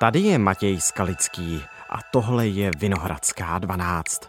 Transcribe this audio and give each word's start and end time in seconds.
Tady 0.00 0.20
je 0.20 0.38
Matěj 0.38 0.80
Skalický 0.80 1.60
a 1.90 1.98
tohle 2.12 2.48
je 2.48 2.70
Vinohradská 2.80 3.58
12. 3.58 4.20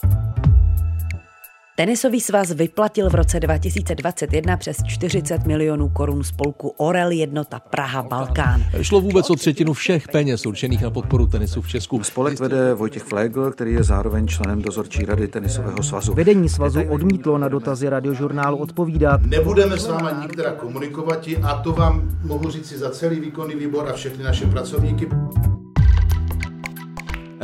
Tenisový 1.76 2.22
svaz 2.22 2.52
vyplatil 2.52 3.10
v 3.10 3.16
roce 3.16 3.40
2021 3.40 4.58
přes 4.58 4.78
40 4.88 5.46
milionů 5.46 5.90
korun 5.90 6.24
spolku 6.24 6.70
Orel 6.78 7.12
Jednota 7.12 7.60
Praha 7.60 8.04
Balkán. 8.04 8.64
Šlo 8.82 9.02
vůbec 9.02 9.30
o 9.30 9.36
třetinu 9.36 9.74
všech 9.74 10.08
peněz 10.08 10.46
určených 10.46 10.82
na 10.82 10.90
podporu 10.90 11.28
tenisu 11.28 11.62
v 11.62 11.68
Česku. 11.68 12.04
Spolek 12.04 12.40
vede 12.40 12.74
Vojtěch 12.74 13.04
Flegl, 13.04 13.52
který 13.52 13.74
je 13.74 13.84
zároveň 13.84 14.28
členem 14.28 14.62
dozorčí 14.62 15.06
rady 15.06 15.28
tenisového 15.28 15.84
svazu. 15.84 16.14
Vedení 16.14 16.50
svazu 16.50 16.82
odmítlo 16.90 17.38
na 17.38 17.48
dotazy 17.48 17.90
radiožurnálu 17.90 18.58
odpovídat. 18.58 19.22
Nebudeme 19.22 19.78
s 19.78 19.88
váma 19.88 20.12
nikterá 20.12 20.52
komunikovat 20.52 21.28
a 21.44 21.54
to 21.54 21.72
vám 21.72 22.18
mohu 22.24 22.52
říct 22.52 22.68
si 22.68 22.78
za 22.78 22.90
celý 22.90 23.20
výkonný 23.20 23.56
výbor 23.56 23.90
a 23.90 23.94
všechny 23.94 24.24
naše 24.24 24.46
pracovníky. 24.46 25.08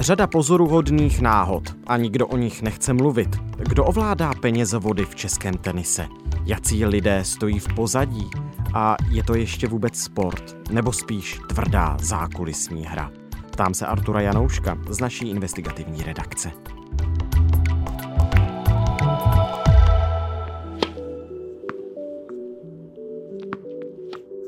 Řada 0.05 0.27
pozoruhodných 0.27 1.21
náhod 1.21 1.63
a 1.87 1.97
nikdo 1.97 2.27
o 2.27 2.37
nich 2.37 2.61
nechce 2.61 2.93
mluvit. 2.93 3.29
Kdo 3.57 3.85
ovládá 3.85 4.33
penězovody 4.41 5.05
v 5.05 5.15
českém 5.15 5.53
tenise? 5.53 6.07
Jací 6.45 6.85
lidé 6.85 7.23
stojí 7.23 7.59
v 7.59 7.67
pozadí? 7.75 8.29
A 8.73 8.97
je 9.11 9.23
to 9.23 9.35
ještě 9.35 9.67
vůbec 9.67 9.99
sport? 9.99 10.57
Nebo 10.71 10.93
spíš 10.93 11.39
tvrdá 11.49 11.97
zákulisní 12.01 12.85
hra? 12.85 13.11
Ptám 13.51 13.73
se 13.73 13.85
Artura 13.85 14.21
Janouška 14.21 14.77
z 14.89 14.99
naší 14.99 15.29
investigativní 15.29 16.03
redakce. 16.03 16.51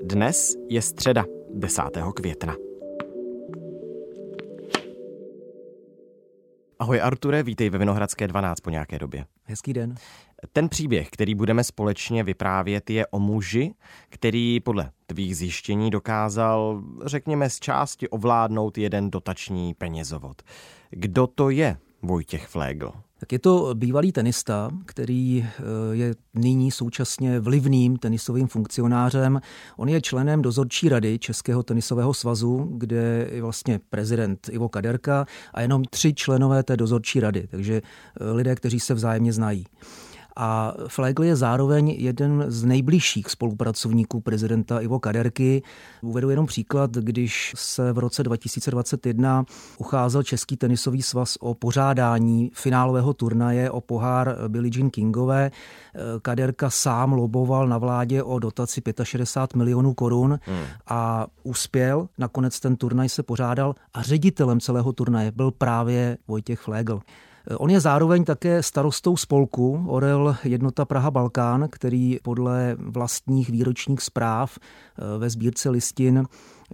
Dnes 0.04 0.56
je 0.70 0.82
středa 0.82 1.26
10. 1.54 1.82
května. 2.16 2.67
Ahoj 6.80 7.02
Arture, 7.02 7.44
vítej 7.44 7.70
ve 7.70 7.78
Vinohradské 7.78 8.28
12 8.28 8.62
po 8.62 8.70
nějaké 8.70 9.00
době. 9.00 9.26
Hezký 9.44 9.74
den. 9.74 9.96
Ten 10.54 10.70
příběh, 10.70 11.10
který 11.10 11.36
budeme 11.36 11.64
společně 11.64 12.24
vyprávět, 12.24 12.90
je 12.90 13.08
o 13.08 13.20
muži, 13.20 13.74
který 14.10 14.60
podle 14.60 14.92
tvých 15.06 15.38
zjištění 15.38 15.90
dokázal, 15.90 16.84
řekněme, 17.06 17.50
z 17.50 17.60
části 17.60 18.10
ovládnout 18.10 18.78
jeden 18.78 19.12
dotační 19.12 19.74
penězovod. 19.74 20.42
Kdo 20.90 21.28
to 21.28 21.50
je 21.50 21.78
Vojtěch 22.02 22.48
Flégl? 22.48 22.92
Tak 23.20 23.32
je 23.32 23.40
to 23.40 23.70
bývalý 23.74 24.12
tenista, 24.12 24.70
který 24.86 25.46
eh, 25.48 25.62
je 25.92 26.16
nyní 26.34 26.72
současně 26.72 27.40
vlivným 27.40 27.98
tenisovým 27.98 28.48
funkcionářem. 28.48 29.42
On 29.78 29.90
je 29.90 30.02
členem 30.02 30.42
dozorčí 30.42 30.90
rady 30.90 31.20
Českého 31.20 31.64
tenisového 31.64 32.14
svazu, 32.14 32.68
kde 32.72 33.28
je 33.32 33.42
vlastně 33.42 33.80
prezident 33.90 34.50
Ivo 34.52 34.70
Kaderka 34.70 35.26
a 35.54 35.62
jenom 35.62 35.84
tři 35.84 36.14
členové 36.14 36.64
té 36.64 36.78
dozorčí 36.78 37.20
rady, 37.20 37.48
takže 37.48 37.82
eh, 37.82 38.32
lidé, 38.32 38.56
kteří 38.56 38.80
se 38.80 38.94
vzájemně 38.94 39.34
znají. 39.34 39.66
A 40.40 40.74
Flegl 40.88 41.24
je 41.24 41.36
zároveň 41.36 41.90
jeden 41.90 42.46
z 42.48 42.64
nejbližších 42.64 43.30
spolupracovníků 43.30 44.22
prezidenta 44.22 44.80
Ivo 44.80 45.00
Kaderky. 45.00 45.64
Uvedu 46.02 46.30
jenom 46.30 46.46
příklad, 46.46 46.92
když 46.92 47.54
se 47.58 47.94
v 47.94 47.98
roce 47.98 48.24
2021 48.24 49.46
ucházel 49.78 50.24
Český 50.24 50.58
tenisový 50.58 51.02
svaz 51.02 51.38
o 51.40 51.54
pořádání 51.54 52.52
finálového 52.54 53.14
turnaje 53.14 53.72
o 53.72 53.82
pohár 53.82 54.38
Billie 54.48 54.72
Jean 54.76 54.90
Kingové. 54.90 55.52
Kaderka 56.22 56.70
sám 56.70 57.14
loboval 57.14 57.68
na 57.68 57.78
vládě 57.78 58.24
o 58.24 58.40
dotaci 58.40 58.82
65 59.04 59.58
milionů 59.58 59.94
korun 59.94 60.40
hmm. 60.44 60.66
a 60.88 61.28
uspěl. 61.44 62.10
Nakonec 62.18 62.60
ten 62.60 62.76
turnaj 62.76 63.10
se 63.10 63.24
pořádal 63.24 63.76
a 63.94 64.02
ředitelem 64.02 64.60
celého 64.60 64.94
turnaje 64.94 65.32
byl 65.32 65.52
právě 65.52 66.18
Vojtěch 66.28 66.60
Flegl. 66.60 67.00
On 67.56 67.70
je 67.70 67.80
zároveň 67.80 68.24
také 68.24 68.64
starostou 68.64 69.18
spolku 69.18 69.86
Orel 69.88 70.36
Jednota 70.44 70.86
Praha 70.86 71.12
Balkán, 71.12 71.68
který 71.72 72.18
podle 72.24 72.76
vlastních 72.80 73.50
výročních 73.50 74.02
zpráv 74.02 74.60
eh, 74.60 75.18
ve 75.18 75.30
sbírce 75.30 75.70
listin 75.70 76.24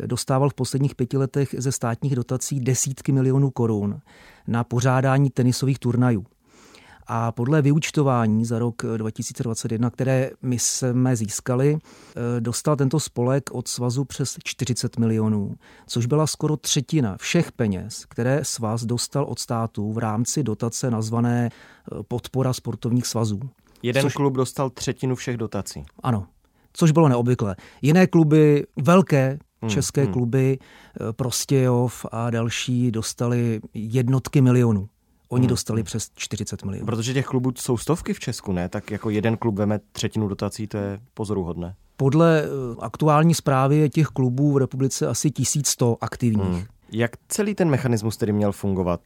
dostával 0.06 0.50
v 0.50 0.54
posledních 0.54 0.96
pěti 0.96 1.18
letech 1.18 1.56
ze 1.58 1.72
státních 1.72 2.16
dotací 2.16 2.60
desítky 2.60 3.12
milionů 3.12 3.52
korun 3.52 4.00
na 4.48 4.64
pořádání 4.64 5.30
tenisových 5.30 5.80
turnajů. 5.80 6.26
A 7.08 7.32
podle 7.32 7.62
vyučtování 7.62 8.46
za 8.46 8.60
rok 8.60 8.84
2021, 8.98 9.90
které 9.90 10.32
my 10.42 10.60
jsme 10.60 11.16
získali, 11.16 11.78
eh, 11.78 12.42
dostal 12.42 12.76
tento 12.76 13.00
spolek 13.00 13.52
od 13.52 13.68
svazu 13.68 14.06
přes 14.06 14.38
40 14.44 14.98
milionů, 14.98 15.56
což 15.88 16.06
byla 16.06 16.28
skoro 16.28 16.58
třetina 16.58 17.18
všech 17.18 17.52
peněz, 17.52 18.06
které 18.06 18.40
svaz 18.44 18.86
dostal 18.86 19.24
od 19.24 19.40
státu 19.40 19.94
v 19.94 19.98
rámci 19.98 20.44
dotace 20.44 20.92
nazvané 20.92 21.50
eh, 21.50 22.04
podpora 22.04 22.54
sportovních 22.54 23.08
svazů. 23.08 23.40
Jeden 23.84 24.02
což... 24.02 24.14
klub 24.14 24.34
dostal 24.34 24.70
třetinu 24.70 25.16
všech 25.16 25.38
dotací. 25.38 25.84
Ano, 26.04 26.28
což 26.74 26.92
bylo 26.92 27.10
neobvyklé. 27.10 27.56
Jiné 27.82 28.08
kluby, 28.08 28.66
velké 28.82 29.40
hmm, 29.62 29.70
české 29.70 30.04
hmm. 30.04 30.14
kluby, 30.14 30.58
eh, 30.60 31.14
Prostějov 31.14 32.06
a 32.12 32.30
další 32.30 32.92
dostali 32.92 33.62
jednotky 33.74 34.42
milionů. 34.42 34.90
Oni 35.34 35.42
hmm. 35.42 35.50
dostali 35.50 35.84
přes 35.84 36.10
40 36.16 36.64
milionů. 36.64 36.86
Protože 36.86 37.14
těch 37.14 37.26
klubů 37.26 37.52
jsou 37.58 37.78
stovky 37.78 38.14
v 38.14 38.20
Česku, 38.20 38.52
ne? 38.52 38.70
Tak 38.70 38.92
jako 38.92 39.10
jeden 39.10 39.38
klub 39.38 39.58
veme 39.58 39.80
třetinu 39.92 40.28
dotací, 40.28 40.68
to 40.68 40.78
je 40.78 41.00
pozoruhodné. 41.14 41.76
Podle 41.98 42.44
eh, 42.44 42.48
aktuální 42.80 43.34
zprávy 43.34 43.78
je 43.78 43.90
těch 43.90 44.08
klubů 44.08 44.52
v 44.52 44.58
republice 44.58 45.08
asi 45.08 45.32
1100 45.32 45.98
aktivních. 46.02 46.48
Hmm. 46.48 46.64
Jak 46.92 47.12
celý 47.28 47.56
ten 47.56 47.70
mechanismus 47.70 48.18
tedy 48.18 48.34
měl 48.34 48.52
fungovat? 48.52 49.02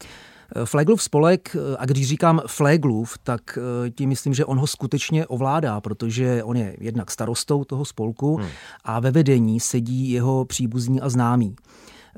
Eh, 0.55 0.65
Fleglův 0.65 1.03
spolek, 1.03 1.55
eh, 1.55 1.77
a 1.79 1.85
když 1.85 2.07
říkám 2.07 2.41
Fleglův, 2.47 3.17
tak 3.23 3.59
tím 3.95 4.09
myslím, 4.09 4.33
že 4.33 4.45
on 4.45 4.59
ho 4.59 4.67
skutečně 4.67 5.27
ovládá, 5.27 5.81
protože 5.81 6.43
on 6.43 6.57
je 6.57 6.75
jednak 6.79 7.11
starostou 7.11 7.63
toho 7.63 7.85
spolku 7.85 8.37
hmm. 8.37 8.47
a 8.83 8.99
ve 8.99 9.11
vedení 9.11 9.59
sedí 9.59 10.11
jeho 10.11 10.45
příbuzní 10.45 11.01
a 11.01 11.09
známí 11.09 11.55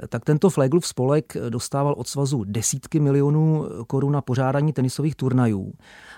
tak 0.07 0.25
tento 0.25 0.49
Fleglův 0.49 0.87
spolek 0.87 1.37
dostával 1.49 1.93
od 1.97 2.07
svazu 2.07 2.43
desítky 2.43 2.99
milionů 2.99 3.65
korun 3.87 4.11
na 4.11 4.21
pořádání 4.21 4.73
tenisových 4.73 5.15
turnajů 5.15 5.73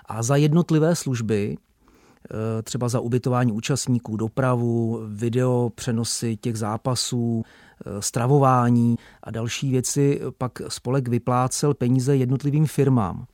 a 0.06 0.24
za 0.24 0.36
jednotlivé 0.36 0.96
služby 0.96 1.58
eh, 1.58 2.62
třeba 2.62 2.90
za 2.90 3.00
ubytování 3.00 3.52
účastníků, 3.52 4.18
dopravu, 4.18 5.02
video, 5.08 5.72
přenosy 5.76 6.38
těch 6.38 6.58
zápasů, 6.58 7.44
eh, 7.46 8.02
stravování 8.02 8.96
a 9.24 9.32
další 9.32 9.72
věci, 9.72 10.22
pak 10.38 10.52
spolek 10.68 11.08
vyplácel 11.08 11.74
peníze 11.74 12.16
jednotlivým 12.16 12.66
firmám. 12.66 13.26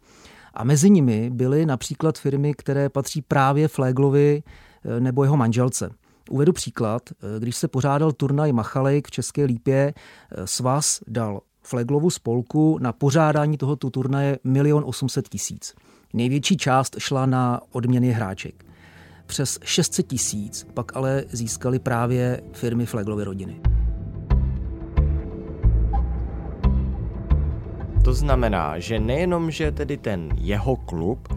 A 0.53 0.63
mezi 0.63 0.89
nimi 0.89 1.29
byly 1.29 1.65
například 1.65 2.17
firmy, 2.17 2.53
které 2.53 2.89
patří 2.89 3.21
právě 3.21 3.67
Fleglovi 3.67 4.43
eh, 4.43 4.99
nebo 4.99 5.23
jeho 5.23 5.37
manželce. 5.37 5.89
Uvedu 6.29 6.53
příklad. 6.53 7.01
Když 7.39 7.55
se 7.55 7.67
pořádal 7.67 8.11
turnaj 8.11 8.51
Machalejk 8.53 9.07
v 9.07 9.11
České 9.11 9.43
Lípě, 9.43 9.93
svaz 10.45 10.99
dal 11.07 11.41
Fleglovu 11.61 12.09
spolku 12.09 12.77
na 12.81 12.93
pořádání 12.93 13.57
tohoto 13.57 13.89
turnaje 13.89 14.39
1 14.53 14.85
800 14.85 15.29
tisíc. 15.29 15.73
Největší 16.13 16.57
část 16.57 16.95
šla 16.99 17.25
na 17.25 17.61
odměny 17.71 18.11
hráček. 18.11 18.65
Přes 19.25 19.59
600 19.63 20.07
tisíc 20.07 20.67
pak 20.73 20.95
ale 20.95 21.23
získali 21.31 21.79
právě 21.79 22.41
firmy 22.53 22.85
Fleglovy 22.85 23.23
rodiny. 23.23 23.61
To 28.03 28.13
znamená, 28.13 28.79
že 28.79 28.99
nejenom, 28.99 29.51
že 29.51 29.71
tedy 29.71 29.97
ten 29.97 30.29
jeho 30.37 30.75
klub 30.75 31.27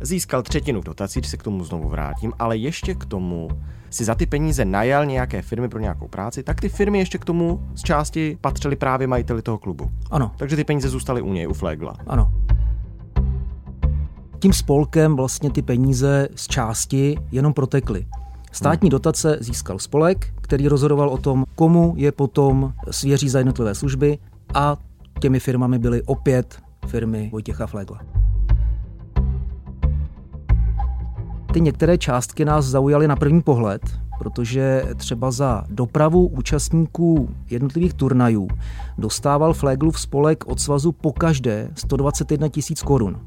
získal 0.00 0.42
třetinu 0.42 0.80
dotací, 0.80 1.20
když 1.20 1.30
se 1.30 1.36
k 1.36 1.42
tomu 1.42 1.64
znovu 1.64 1.88
vrátím, 1.88 2.32
ale 2.38 2.56
ještě 2.56 2.94
k 2.94 3.04
tomu 3.04 3.48
si 3.90 4.04
za 4.04 4.14
ty 4.14 4.26
peníze 4.26 4.64
najal 4.64 5.06
nějaké 5.06 5.42
firmy 5.42 5.68
pro 5.68 5.80
nějakou 5.80 6.08
práci, 6.08 6.42
tak 6.42 6.60
ty 6.60 6.68
firmy 6.68 6.98
ještě 6.98 7.18
k 7.18 7.24
tomu 7.24 7.68
z 7.74 7.82
části 7.82 8.38
patřily 8.40 8.76
právě 8.76 9.06
majiteli 9.06 9.42
toho 9.42 9.58
klubu. 9.58 9.90
Ano. 10.10 10.32
Takže 10.36 10.56
ty 10.56 10.64
peníze 10.64 10.88
zůstaly 10.88 11.22
u 11.22 11.32
něj, 11.32 11.48
u 11.48 11.52
Flegla. 11.52 11.96
Ano. 12.06 12.32
Tím 14.38 14.52
spolkem 14.52 15.16
vlastně 15.16 15.50
ty 15.50 15.62
peníze 15.62 16.28
z 16.34 16.46
části 16.46 17.18
jenom 17.32 17.52
protekly. 17.52 18.06
Státní 18.52 18.86
hmm. 18.86 18.90
dotace 18.90 19.36
získal 19.40 19.78
spolek, 19.78 20.34
který 20.40 20.68
rozhodoval 20.68 21.08
o 21.08 21.18
tom, 21.18 21.44
komu 21.54 21.94
je 21.96 22.12
potom 22.12 22.72
svěří 22.90 23.28
za 23.28 23.38
jednotlivé 23.38 23.74
služby 23.74 24.18
a 24.54 24.76
těmi 25.20 25.40
firmami 25.40 25.78
byly 25.78 26.02
opět 26.02 26.58
firmy 26.86 27.28
Vojtěcha 27.32 27.66
Flegla. 27.66 28.15
Ty 31.56 31.60
některé 31.60 31.98
částky 31.98 32.44
nás 32.44 32.64
zaujaly 32.64 33.08
na 33.08 33.16
první 33.16 33.42
pohled, 33.42 33.82
protože 34.18 34.84
třeba 34.96 35.30
za 35.30 35.64
dopravu 35.68 36.26
účastníků 36.26 37.34
jednotlivých 37.50 37.94
turnajů 37.94 38.48
dostával 38.98 39.54
Fleglův 39.54 40.00
spolek 40.00 40.46
od 40.46 40.60
svazu 40.60 40.92
po 40.92 41.12
každé 41.12 41.70
121 41.74 42.48
tisíc 42.48 42.82
korun. 42.82 43.20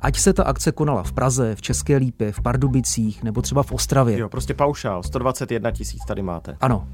Ať 0.00 0.18
se 0.18 0.32
ta 0.32 0.44
akce 0.44 0.72
konala 0.72 1.02
v 1.02 1.12
Praze, 1.12 1.54
v 1.54 1.62
České 1.62 1.96
Lípě, 1.96 2.32
v 2.32 2.40
Pardubicích 2.40 3.22
nebo 3.22 3.42
třeba 3.42 3.62
v 3.62 3.72
Ostravě. 3.72 4.18
Jo, 4.18 4.28
prostě 4.28 4.54
paušál, 4.54 5.02
121 5.02 5.70
tisíc 5.70 6.04
tady 6.04 6.22
máte. 6.22 6.56
Ano. 6.60 6.86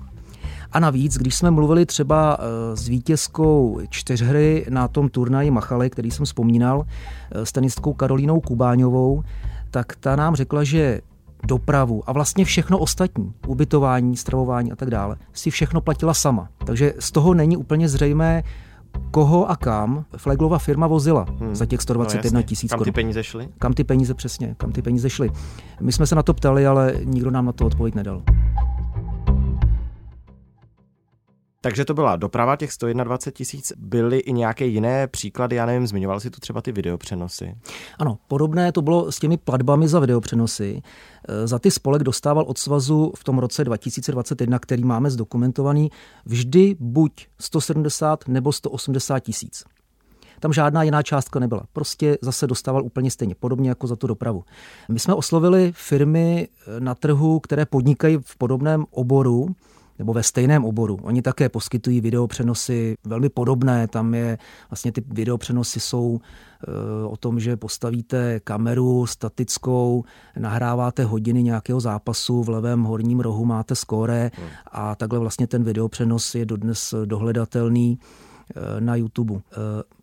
A 0.73 0.81
navíc, 0.81 1.17
když 1.17 1.35
jsme 1.35 1.51
mluvili 1.51 1.87
třeba 1.87 2.39
eh, 2.41 2.77
s 2.77 2.89
vítězkou 2.89 3.81
čtyřhry 3.89 4.67
na 4.69 4.89
tom 4.89 5.09
turnaji 5.09 5.51
Machaly, 5.51 5.91
který 5.91 6.11
jsem 6.11 6.27
vzpomínal, 6.27 6.85
eh, 7.31 7.47
s 7.47 7.53
tenistkou 7.53 7.93
Karolínou 7.93 8.41
Kubáňovou, 8.41 9.23
tak 9.71 9.97
ta 9.97 10.17
nám 10.17 10.35
řekla, 10.35 10.65
že 10.65 11.01
dopravu 11.47 12.03
a 12.07 12.13
vlastně 12.13 12.45
všechno 12.45 12.79
ostatní, 12.79 13.33
ubytování, 13.47 14.17
stravování 14.17 14.73
a 14.73 14.77
tak 14.77 14.91
dále, 14.91 15.17
si 15.33 15.51
všechno 15.51 15.81
platila 15.81 16.15
sama. 16.15 16.49
Takže 16.65 16.95
z 16.99 17.13
toho 17.13 17.35
není 17.35 17.57
úplně 17.57 17.89
zřejmé, 17.89 18.43
koho 19.11 19.51
a 19.51 19.57
kam 19.57 20.05
Fleglova 20.17 20.59
firma 20.59 20.87
vozila 20.87 21.27
hmm. 21.41 21.55
za 21.55 21.67
těch 21.67 21.81
121 21.81 22.41
no 22.41 22.43
tisíc 22.43 22.71
Kam 22.71 22.85
ty 22.85 22.93
peníze 22.93 23.25
šly? 23.25 23.49
Kam 23.59 23.73
ty 23.73 23.85
peníze 23.85 24.15
přesně, 24.15 24.55
kam 24.59 24.73
ty 24.73 24.83
peníze 24.83 25.11
šly. 25.11 25.31
My 25.81 25.93
jsme 25.93 26.07
se 26.07 26.15
na 26.15 26.23
to 26.23 26.35
ptali, 26.35 26.67
ale 26.67 26.95
nikdo 27.05 27.31
nám 27.31 27.47
na 27.47 27.53
to 27.53 27.67
odpověď 27.67 27.95
nedal. 27.95 28.23
Takže 31.63 31.85
to 31.85 31.95
byla 31.95 32.17
doprava 32.17 32.57
těch 32.57 32.73
121 32.73 33.33
tisíc. 33.37 33.73
Byly 33.77 34.19
i 34.19 34.33
nějaké 34.33 34.67
jiné 34.67 35.07
příklady, 35.07 35.57
já 35.57 35.67
nevím, 35.67 35.87
zmiňoval 35.87 36.21
si 36.21 36.31
tu 36.31 36.41
třeba 36.41 36.63
ty 36.63 36.73
videopřenosy. 36.73 37.55
Ano, 37.99 38.19
podobné 38.29 38.73
to 38.73 38.83
bylo 38.83 39.13
s 39.13 39.19
těmi 39.19 39.37
platbami 39.37 39.89
za 39.89 40.01
videopřenosy. 40.01 40.83
E, 41.29 41.47
za 41.47 41.59
ty 41.59 41.71
spolek 41.71 42.03
dostával 42.03 42.45
od 42.45 42.59
svazu 42.59 43.13
v 43.17 43.25
tom 43.25 43.39
roce 43.39 43.65
2021, 43.65 44.59
který 44.59 44.85
máme 44.85 45.11
zdokumentovaný, 45.11 45.91
vždy 46.25 46.77
buď 46.81 47.27
170 47.41 48.29
nebo 48.29 48.53
180 48.53 49.21
tisíc. 49.21 49.65
Tam 50.41 50.53
žádná 50.53 50.83
jiná 50.83 51.03
částka 51.03 51.39
nebyla. 51.41 51.63
Prostě 51.73 52.19
zase 52.23 52.47
dostával 52.47 52.85
úplně 52.85 53.11
stejně, 53.11 53.35
podobně 53.35 53.69
jako 53.69 53.87
za 53.87 53.97
tu 53.97 54.07
dopravu. 54.07 54.45
My 54.89 54.99
jsme 54.99 55.15
oslovili 55.15 55.73
firmy 55.75 56.49
na 56.79 56.95
trhu, 56.95 57.41
které 57.41 57.67
podnikají 57.67 58.19
v 58.25 58.37
podobném 58.37 58.85
oboru, 58.91 59.49
nebo 60.01 60.13
ve 60.13 60.23
stejném 60.23 60.65
oboru. 60.65 60.99
Oni 61.03 61.23
také 61.23 61.49
poskytují 61.49 62.01
videopřenosy 62.01 62.95
velmi 63.05 63.29
podobné. 63.29 63.89
Tam 63.89 64.15
je 64.15 64.39
vlastně 64.71 64.93
ty 64.93 65.03
videopřenosy 65.07 65.81
jsou 65.81 66.21
e, 66.21 67.07
o 67.07 67.17
tom, 67.17 67.41
že 67.41 67.57
postavíte 67.57 68.41
kameru 68.41 69.07
statickou, 69.07 70.05
nahráváte 70.39 71.05
hodiny 71.05 71.43
nějakého 71.43 71.81
zápasu, 71.81 72.43
v 72.43 72.49
levém 72.49 72.83
horním 72.83 73.21
rohu 73.21 73.45
máte 73.45 73.75
skóre 73.75 74.31
a 74.73 74.95
takhle 74.95 75.19
vlastně 75.19 75.47
ten 75.47 75.65
videopřenos 75.65 76.35
je 76.35 76.47
dodnes 76.47 76.95
dohledatelný 77.05 77.99
e, 77.99 78.81
na 78.81 78.97
YouTube. 78.97 79.35
E, 79.35 79.41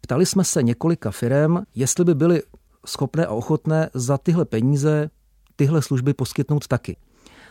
ptali 0.01 0.25
jsme 0.25 0.43
se 0.43 0.63
několika 0.63 1.11
firem, 1.11 1.63
jestli 1.75 2.05
by 2.05 2.15
byly 2.15 2.41
schopné 2.85 3.25
a 3.25 3.31
ochotné 3.31 3.89
za 3.93 4.17
tyhle 4.17 4.45
peníze 4.45 5.09
tyhle 5.55 5.81
služby 5.81 6.13
poskytnout 6.13 6.67
taky. 6.67 6.97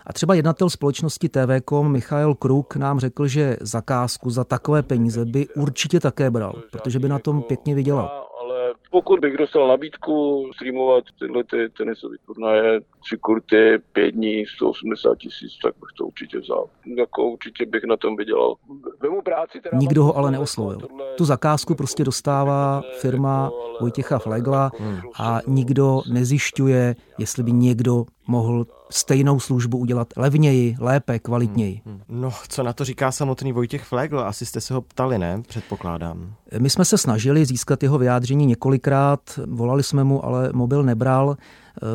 A 0.06 0.12
třeba 0.12 0.34
jednatel 0.34 0.70
společnosti 0.70 1.28
TV.com 1.28 1.92
Michael 1.92 2.34
Kruk 2.34 2.76
nám 2.76 2.98
řekl, 2.98 3.26
že 3.26 3.56
zakázku 3.60 4.30
za 4.30 4.44
takové 4.44 4.82
peníze 4.82 5.24
by 5.24 5.48
určitě 5.48 6.00
také 6.00 6.30
bral, 6.30 6.52
protože 6.70 6.98
by 6.98 7.08
na 7.08 7.18
tom 7.18 7.42
pěkně 7.42 7.74
vydělal. 7.74 8.26
Ale 8.40 8.72
pokud 8.90 9.20
bych 9.20 9.36
dostal 9.36 9.68
nabídku 9.68 10.44
streamovat 10.54 11.04
tyhle 11.18 11.44
ty 11.44 11.68
tenisové 11.78 12.16
turnaje, 12.26 12.80
tři 13.04 13.16
kurty, 13.16 13.78
pět 13.92 14.10
dní, 14.10 14.44
180 14.56 15.18
tisíc, 15.18 15.52
tak 15.62 15.74
bych 15.74 15.90
to 15.98 16.06
určitě 16.06 16.38
vzal. 16.38 16.66
Jako 16.96 17.22
určitě 17.22 17.66
bych 17.66 17.84
na 17.84 17.96
tom 17.96 18.16
vydělal. 18.16 18.54
Vemu 19.00 19.22
práci, 19.22 19.60
teda 19.60 19.78
Nikdo 19.78 20.04
ho 20.04 20.16
ale 20.16 20.30
neoslovil. 20.30 20.78
Tu 21.16 21.24
zakázku 21.24 21.74
prostě 21.74 22.04
dostává 22.04 22.82
firma 23.00 23.50
Vojtěcha 23.80 24.18
Flegla 24.18 24.70
a 25.18 25.40
nikdo 25.46 26.02
nezjišťuje, 26.12 26.96
jestli 27.18 27.42
by 27.42 27.52
někdo 27.52 28.04
mohl 28.26 28.66
stejnou 28.90 29.40
službu 29.40 29.78
udělat 29.78 30.08
levněji, 30.16 30.76
lépe, 30.80 31.18
kvalitněji. 31.18 31.80
No, 32.08 32.32
co 32.48 32.62
na 32.62 32.72
to 32.72 32.84
říká 32.84 33.12
samotný 33.12 33.52
Vojtěch 33.52 33.84
Flegl? 33.84 34.20
Asi 34.20 34.46
jste 34.46 34.60
se 34.60 34.74
ho 34.74 34.80
ptali, 34.80 35.18
ne? 35.18 35.42
Předpokládám. 35.48 36.34
My 36.58 36.70
jsme 36.70 36.84
se 36.84 36.98
snažili 36.98 37.44
získat 37.44 37.82
jeho 37.82 37.98
vyjádření 37.98 38.46
několikrát, 38.46 39.20
volali 39.46 39.82
jsme 39.82 40.04
mu, 40.04 40.24
ale 40.24 40.50
mobil 40.52 40.82
nebral. 40.82 41.36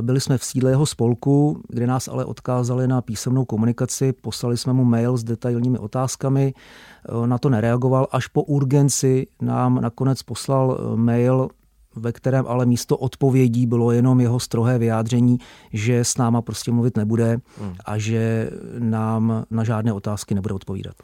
Byli 0.01 0.21
jsme 0.21 0.37
v 0.37 0.43
sídle 0.43 0.71
jeho 0.71 0.85
spolku, 0.85 1.61
kde 1.69 1.87
nás 1.87 2.07
ale 2.07 2.25
odkázali 2.25 2.87
na 2.87 3.01
písemnou 3.01 3.45
komunikaci, 3.45 4.13
poslali 4.13 4.57
jsme 4.57 4.73
mu 4.73 4.85
mail 4.85 5.17
s 5.17 5.23
detailními 5.23 5.77
otázkami, 5.77 6.53
na 7.25 7.37
to 7.37 7.49
nereagoval, 7.49 8.07
až 8.11 8.27
po 8.27 8.43
urgenci 8.43 9.27
nám 9.41 9.81
nakonec 9.81 10.23
poslal 10.23 10.79
mail 10.95 11.49
ve 11.95 12.11
kterém 12.11 12.45
ale 12.47 12.65
místo 12.65 12.97
odpovědí 12.97 13.65
bylo 13.65 13.91
jenom 13.91 14.21
jeho 14.21 14.39
strohé 14.39 14.77
vyjádření, 14.77 15.37
že 15.73 15.99
s 15.99 16.17
náma 16.17 16.41
prostě 16.41 16.71
mluvit 16.71 16.97
nebude 16.97 17.37
a 17.85 17.97
že 17.97 18.49
nám 18.79 19.45
na 19.51 19.63
žádné 19.63 19.93
otázky 19.93 20.35
nebude 20.35 20.53
odpovídat. 20.53 20.95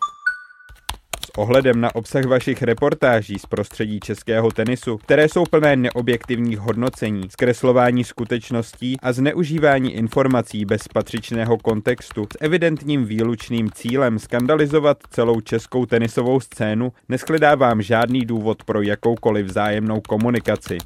Ohledem 1.38 1.82
na 1.82 1.96
obsah 1.96 2.26
vašich 2.26 2.64
reportáží 2.64 3.40
z 3.40 3.46
prostředí 3.46 4.00
českého 4.00 4.52
tenisu, 4.52 4.98
které 4.98 5.30
jsou 5.30 5.44
plné 5.46 5.76
neobjektivních 5.76 6.60
hodnocení, 6.60 7.30
zkreslování 7.30 8.04
skutečností 8.04 8.98
a 9.02 9.14
zneužívání 9.14 9.94
informací 9.94 10.66
bez 10.66 10.88
patřičného 10.88 11.58
kontextu 11.58 12.28
s 12.34 12.38
evidentním 12.42 13.06
výlučným 13.06 13.72
cílem 13.72 14.20
skandalizovat 14.20 14.98
celou 15.10 15.42
českou 15.42 15.86
tenisovou 15.86 16.40
scénu, 16.40 16.94
neskledávám 17.10 17.82
žádný 17.82 18.26
důvod 18.26 18.64
pro 18.64 18.82
jakoukoliv 18.82 19.46
vzájemnou 19.46 20.02
komunikaci. 20.02 20.78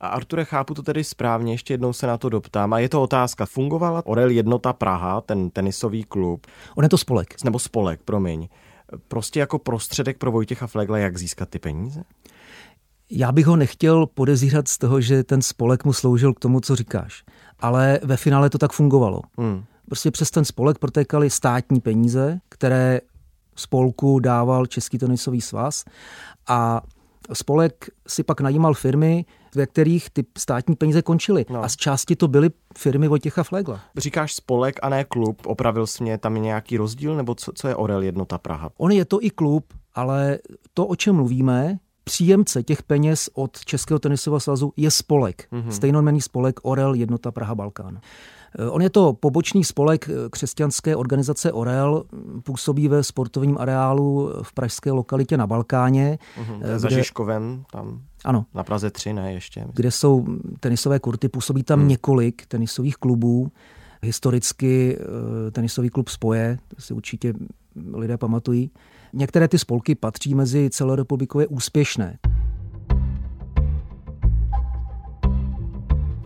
A 0.00 0.08
Arture, 0.08 0.44
chápu 0.44 0.74
to 0.74 0.82
tedy 0.82 1.04
správně, 1.04 1.54
ještě 1.54 1.74
jednou 1.74 1.92
se 1.92 2.06
na 2.06 2.18
to 2.18 2.28
doptám. 2.28 2.72
A 2.72 2.78
je 2.78 2.88
to 2.88 3.02
otázka, 3.02 3.46
fungovala 3.46 4.06
Orel 4.06 4.30
Jednota 4.30 4.72
Praha, 4.72 5.20
ten 5.20 5.50
tenisový 5.50 6.04
klub? 6.04 6.46
On 6.74 6.84
je 6.84 6.90
to 6.90 6.98
spolek. 6.98 7.34
Nebo 7.44 7.58
spolek, 7.58 8.00
promiň. 8.04 8.48
Prostě 9.08 9.40
jako 9.40 9.58
prostředek 9.58 10.18
pro 10.18 10.32
Vojtěcha 10.32 10.66
Flegla, 10.66 10.98
jak 10.98 11.18
získat 11.18 11.48
ty 11.48 11.58
peníze? 11.58 12.02
Já 13.10 13.32
bych 13.32 13.46
ho 13.46 13.56
nechtěl 13.56 14.06
podezírat 14.06 14.68
z 14.68 14.78
toho, 14.78 15.00
že 15.00 15.24
ten 15.24 15.42
spolek 15.42 15.84
mu 15.84 15.92
sloužil 15.92 16.34
k 16.34 16.40
tomu, 16.40 16.60
co 16.60 16.76
říkáš. 16.76 17.24
Ale 17.60 18.00
ve 18.02 18.16
finále 18.16 18.50
to 18.50 18.58
tak 18.58 18.72
fungovalo. 18.72 19.20
Hmm. 19.38 19.64
Prostě 19.86 20.10
přes 20.10 20.30
ten 20.30 20.44
spolek 20.44 20.78
protékaly 20.78 21.30
státní 21.30 21.80
peníze, 21.80 22.38
které 22.48 23.00
spolku 23.56 24.18
dával 24.18 24.66
Český 24.66 24.98
tenisový 24.98 25.40
svaz 25.40 25.84
a 26.48 26.82
spolek 27.32 27.90
si 28.08 28.22
pak 28.22 28.40
najímal 28.40 28.74
firmy, 28.74 29.24
ve 29.54 29.66
kterých 29.66 30.10
ty 30.10 30.24
státní 30.38 30.76
peníze 30.76 31.02
končily. 31.02 31.46
No. 31.50 31.64
A 31.64 31.68
z 31.68 31.76
části 31.76 32.16
to 32.16 32.28
byly 32.28 32.50
firmy 32.78 33.08
Vojtěcha 33.08 33.42
Flegla. 33.42 33.80
Říkáš 33.96 34.34
spolek 34.34 34.76
a 34.82 34.88
ne 34.88 35.04
klub, 35.04 35.46
opravil 35.46 35.86
jsi 35.86 36.02
mě, 36.02 36.18
tam 36.18 36.36
je 36.36 36.42
nějaký 36.42 36.76
rozdíl, 36.76 37.16
nebo 37.16 37.34
co, 37.34 37.52
co 37.54 37.68
je 37.68 37.76
Orel 37.76 38.02
Jednota 38.02 38.38
Praha? 38.38 38.70
On 38.78 38.92
je 38.92 39.04
to 39.04 39.24
i 39.24 39.30
klub, 39.30 39.64
ale 39.94 40.38
to, 40.74 40.86
o 40.86 40.96
čem 40.96 41.14
mluvíme, 41.14 41.78
příjemce 42.04 42.62
těch 42.62 42.82
peněz 42.82 43.30
od 43.34 43.64
Českého 43.64 43.98
tenisového 43.98 44.40
svazu 44.40 44.72
je 44.76 44.90
spolek. 44.90 45.48
Mm-hmm. 45.52 45.68
Stejnomenný 45.70 46.20
spolek 46.20 46.60
Orel 46.62 46.94
Jednota 46.94 47.32
Praha 47.32 47.54
Balkán. 47.54 48.00
On 48.70 48.82
je 48.82 48.90
to 48.90 49.12
pobočný 49.12 49.64
spolek 49.64 50.08
křesťanské 50.30 50.96
organizace 50.96 51.52
Orel, 51.52 52.04
působí 52.42 52.88
ve 52.88 53.02
sportovním 53.02 53.58
areálu 53.58 54.32
v 54.42 54.52
pražské 54.52 54.92
lokalitě 54.92 55.36
na 55.36 55.46
Balkáně. 55.46 56.18
Za 56.76 56.88
kde... 56.88 56.96
Žižkovem 56.96 57.64
tam? 57.72 58.00
Ano. 58.24 58.46
Na 58.54 58.64
Praze 58.64 58.90
3, 58.90 59.12
ne 59.12 59.32
ještě? 59.32 59.60
Myslím. 59.60 59.74
Kde 59.76 59.90
jsou 59.90 60.24
tenisové 60.60 60.98
kurty, 60.98 61.28
působí 61.28 61.62
tam 61.62 61.78
hmm. 61.78 61.88
několik 61.88 62.46
tenisových 62.46 62.96
klubů. 62.96 63.52
Historicky 64.02 64.98
eh, 65.00 65.50
tenisový 65.50 65.88
klub 65.88 66.08
Spoje, 66.08 66.58
to 66.68 66.82
si 66.82 66.94
určitě 66.94 67.34
lidé 67.94 68.16
pamatují. 68.16 68.70
Některé 69.12 69.48
ty 69.48 69.58
spolky 69.58 69.94
patří 69.94 70.34
mezi 70.34 70.70
celorepublikově 70.70 71.46
úspěšné. 71.46 72.18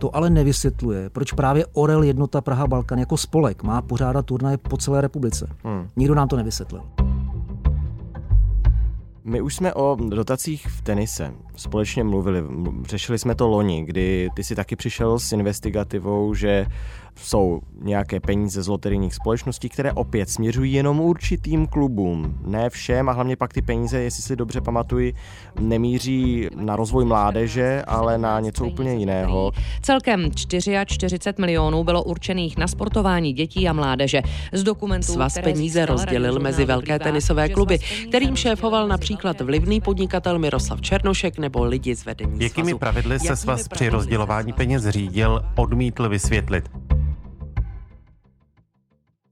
To 0.01 0.15
ale 0.15 0.29
nevysvětluje, 0.29 1.09
proč 1.09 1.31
právě 1.31 1.65
Orel 1.73 2.03
Jednota 2.03 2.41
Praha 2.41 2.67
Balkan 2.67 2.99
jako 2.99 3.17
spolek 3.17 3.63
má 3.63 3.81
pořádat 3.81 4.25
turnaje 4.25 4.57
po 4.57 4.77
celé 4.77 5.01
republice. 5.01 5.49
Hmm. 5.63 5.87
Nikdo 5.95 6.15
nám 6.15 6.27
to 6.27 6.37
nevysvětlil. 6.37 6.81
My 9.23 9.41
už 9.41 9.55
jsme 9.55 9.73
o 9.73 9.97
dotacích 10.09 10.67
v 10.67 10.81
tenise 10.81 11.33
společně 11.55 12.03
mluvili. 12.03 12.43
Řešili 12.85 13.19
jsme 13.19 13.35
to 13.35 13.47
loni, 13.47 13.83
kdy 13.85 14.29
ty 14.35 14.43
si 14.43 14.55
taky 14.55 14.75
přišel 14.75 15.19
s 15.19 15.31
investigativou, 15.31 16.33
že 16.33 16.65
jsou 17.15 17.61
nějaké 17.81 18.19
peníze 18.19 18.63
z 18.63 18.67
loterijních 18.67 19.15
společností, 19.15 19.69
které 19.69 19.91
opět 19.91 20.29
směřují 20.29 20.73
jenom 20.73 20.99
určitým 20.99 21.67
klubům. 21.67 22.37
Ne 22.45 22.69
všem 22.69 23.09
a 23.09 23.11
hlavně 23.11 23.35
pak 23.35 23.53
ty 23.53 23.61
peníze, 23.61 23.99
jestli 23.99 24.23
si 24.23 24.35
dobře 24.35 24.61
pamatuji, 24.61 25.13
nemíří 25.59 26.47
na 26.55 26.75
rozvoj 26.75 27.05
mládeže, 27.05 27.83
ale 27.87 28.17
na 28.17 28.39
něco 28.39 28.65
úplně 28.65 28.93
jiného. 28.93 29.51
Celkem 29.81 30.31
44 30.35 31.33
milionů 31.37 31.83
bylo 31.83 32.03
určených 32.03 32.57
na 32.57 32.67
sportování 32.67 33.33
dětí 33.33 33.67
a 33.67 33.73
mládeže. 33.73 34.21
Z 34.53 34.63
dokumentů, 34.63 35.13
Svaz 35.13 35.37
peníze 35.43 35.85
rozdělil 35.85 36.39
mezi 36.39 36.65
velké 36.65 36.99
tenisové 36.99 37.49
kluby, 37.49 37.79
kterým 38.07 38.35
šéfoval 38.35 38.87
například 38.87 39.41
vlivný 39.41 39.81
podnikatel 39.81 40.39
Miroslav 40.39 40.81
Černošek 40.81 41.37
nebo 41.37 41.65
lidi 41.65 41.95
z 41.95 42.05
vedení 42.05 42.43
Jakými 42.43 42.75
pravidly 42.75 43.19
se 43.19 43.35
svaz 43.35 43.67
při 43.67 43.89
rozdělování 43.89 44.53
peněz 44.53 44.87
řídil, 44.87 45.41
odmítl 45.55 46.09
vysvětlit. 46.09 46.69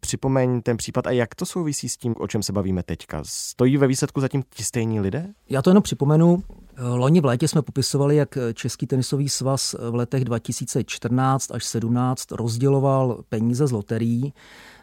Připomeň 0.10 0.62
ten 0.62 0.78
případ 0.78 1.08
a 1.08 1.12
jak 1.12 1.36
to 1.36 1.46
souvisí 1.46 1.90
s 1.90 1.98
tím, 1.98 2.16
o 2.20 2.28
čem 2.28 2.44
se 2.44 2.54
bavíme 2.54 2.84
teďka. 2.84 3.22
Stojí 3.26 3.78
ve 3.78 3.88
výsledku 3.88 4.22
zatím 4.22 4.44
ti 4.50 4.64
stejní 4.64 5.00
lidé? 5.00 5.34
Já 5.50 5.62
to 5.62 5.70
jenom 5.70 5.84
připomenu. 5.84 6.44
Loni 6.78 7.22
v 7.22 7.26
létě 7.26 7.48
jsme 7.48 7.62
popisovali, 7.62 8.16
jak 8.16 8.38
Český 8.54 8.88
tenisový 8.88 9.30
svaz 9.30 9.76
v 9.90 9.96
letech 9.96 10.26
2014 10.26 11.52
až 11.52 11.66
17 11.66 12.32
rozděloval 12.32 13.24
peníze 13.30 13.68
z 13.68 13.72
loterií. 13.72 14.34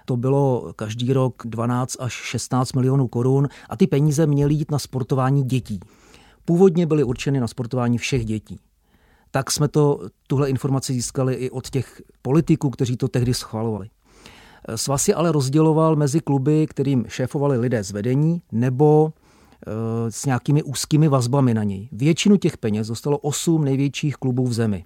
To 0.04 0.16
bylo 0.16 0.72
každý 0.76 1.12
rok 1.12 1.42
12 1.44 1.96
až 2.00 2.12
16 2.12 2.72
milionů 2.72 3.08
korun 3.08 3.48
a 3.68 3.76
ty 3.76 3.86
peníze 3.86 4.26
měly 4.26 4.54
jít 4.54 4.70
na 4.70 4.78
sportování 4.78 5.44
dětí. 5.44 5.80
Původně 6.44 6.86
byly 6.86 7.04
určeny 7.04 7.40
na 7.40 7.48
sportování 7.48 7.98
všech 7.98 8.24
dětí 8.24 8.58
tak 9.30 9.50
jsme 9.50 9.68
to, 9.68 10.00
tuhle 10.26 10.50
informaci 10.50 10.92
získali 10.92 11.34
i 11.34 11.50
od 11.50 11.70
těch 11.70 12.02
politiků, 12.22 12.70
kteří 12.70 12.96
to 12.96 13.08
tehdy 13.08 13.34
schvalovali. 13.34 13.88
Svaz 14.74 15.08
je 15.08 15.14
ale 15.14 15.32
rozděloval 15.32 15.96
mezi 15.96 16.20
kluby, 16.20 16.66
kterým 16.66 17.04
šéfovali 17.08 17.58
lidé 17.58 17.84
z 17.84 17.90
vedení 17.90 18.42
nebo 18.52 19.12
e, 19.66 20.10
s 20.10 20.26
nějakými 20.26 20.62
úzkými 20.62 21.08
vazbami 21.08 21.54
na 21.54 21.64
něj. 21.64 21.88
Většinu 21.92 22.36
těch 22.36 22.58
peněz 22.58 22.88
dostalo 22.88 23.18
osm 23.18 23.64
největších 23.64 24.16
klubů 24.16 24.46
v 24.46 24.52
zemi. 24.52 24.84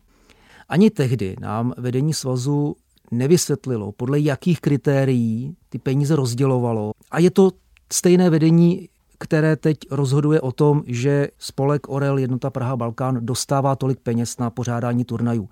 Ani 0.69 0.91
tehdy 0.91 1.37
nám 1.41 1.75
vedení 1.77 2.15
svazu 2.15 2.77
nevysvětlilo, 3.11 3.93
podle 3.93 4.21
jakých 4.21 4.61
kritérií 4.61 5.57
ty 5.69 5.79
peníze 5.79 6.17
rozdělovalo. 6.17 6.91
A 7.11 7.19
je 7.19 7.31
to 7.31 7.51
stejné 7.93 8.31
vedení 8.31 8.89
které 9.23 9.57
teď 9.57 9.79
rozhoduje 9.91 10.41
o 10.41 10.53
tom, 10.53 10.83
že 10.87 11.29
spolek 11.39 11.89
Orel 11.89 12.19
Jednota 12.19 12.51
Praha 12.51 12.77
Balkán 12.77 13.27
dostává 13.27 13.77
tolik 13.77 14.01
peněz 14.01 14.39
na 14.39 14.51
pořádání 14.51 15.05
turnajů. 15.05 15.49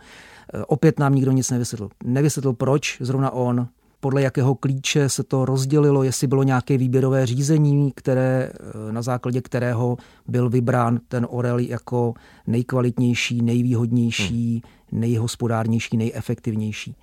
E, 0.54 0.64
opět 0.64 0.98
nám 0.98 1.14
nikdo 1.14 1.32
nic 1.32 1.50
nevysvětlil. 1.50 1.90
Nevysvětlil, 2.04 2.52
proč 2.52 2.98
zrovna 3.00 3.30
on, 3.30 3.68
podle 4.00 4.22
jakého 4.22 4.54
klíče 4.54 5.08
se 5.08 5.24
to 5.24 5.44
rozdělilo, 5.44 6.02
jestli 6.02 6.26
bylo 6.26 6.42
nějaké 6.42 6.78
výběrové 6.78 7.26
řízení, 7.26 7.92
které, 7.94 8.50
e, 8.88 8.92
na 8.92 9.02
základě 9.02 9.40
kterého 9.40 9.96
byl 10.26 10.50
vybrán 10.50 11.00
ten 11.08 11.26
Orel 11.30 11.58
jako 11.58 12.14
nejkvalitnější, 12.46 13.42
nejvýhodnější, 13.42 14.52
hmm 14.52 14.78
nejhospodárnější, 14.92 15.96
nejefektivnější. 15.96 16.94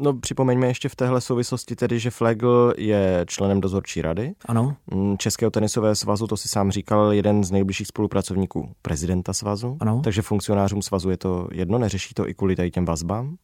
No 0.00 0.14
připomeňme 0.14 0.66
ještě 0.66 0.88
v 0.88 0.96
téhle 0.96 1.20
souvislosti 1.20 1.76
tedy, 1.76 1.98
že 1.98 2.10
Flegl 2.10 2.74
je 2.78 3.24
členem 3.28 3.60
dozorčí 3.60 4.02
rady. 4.02 4.34
Ano. 4.46 4.76
Mm, 4.94 5.18
Českého 5.18 5.50
tenisového 5.50 5.94
svazu, 5.94 6.26
to 6.26 6.36
si 6.36 6.48
sám 6.48 6.70
říkal, 6.70 7.12
jeden 7.12 7.44
z 7.44 7.50
nejbližších 7.50 7.86
spolupracovníků 7.86 8.70
prezidenta 8.82 9.32
svazu. 9.32 9.76
Ano. 9.80 10.00
Takže 10.04 10.22
funkcionářům 10.22 10.82
svazu 10.82 11.10
je 11.10 11.16
to 11.16 11.48
jedno, 11.52 11.78
neřeší 11.78 12.14
to 12.14 12.28
i 12.28 12.34
kvůli 12.34 12.56
tady 12.56 12.70
těm 12.70 12.84
vazbám? 12.84 13.36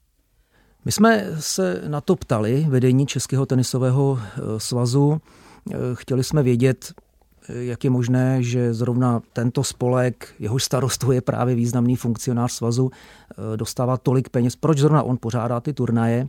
My 0.85 0.93
jsme 0.93 1.27
se 1.39 1.83
na 1.87 2.01
to 2.01 2.17
ptali, 2.17 2.67
vedení 2.69 3.07
Českého 3.07 3.47
tenisového 3.47 4.19
eh, 4.21 4.41
svazu. 4.61 5.21
Eh, 5.71 5.75
chtěli 5.95 6.25
jsme 6.25 6.43
vědět, 6.43 6.93
jak 7.49 7.85
je 7.85 7.91
možné, 7.91 8.43
že 8.43 8.75
zrovna 8.75 9.23
tento 9.33 9.65
spolek, 9.65 10.35
jeho 10.39 10.59
starostou 10.59 11.11
je 11.13 11.21
právě 11.21 11.55
významný 11.55 11.97
funkcionář 11.97 12.53
svazu, 12.53 12.91
eh, 12.93 13.57
dostává 13.57 13.97
tolik 13.97 14.29
peněz. 14.29 14.57
Proč 14.57 14.79
zrovna 14.79 15.03
on 15.03 15.17
pořádá 15.21 15.61
ty 15.61 15.73
turnaje? 15.73 16.29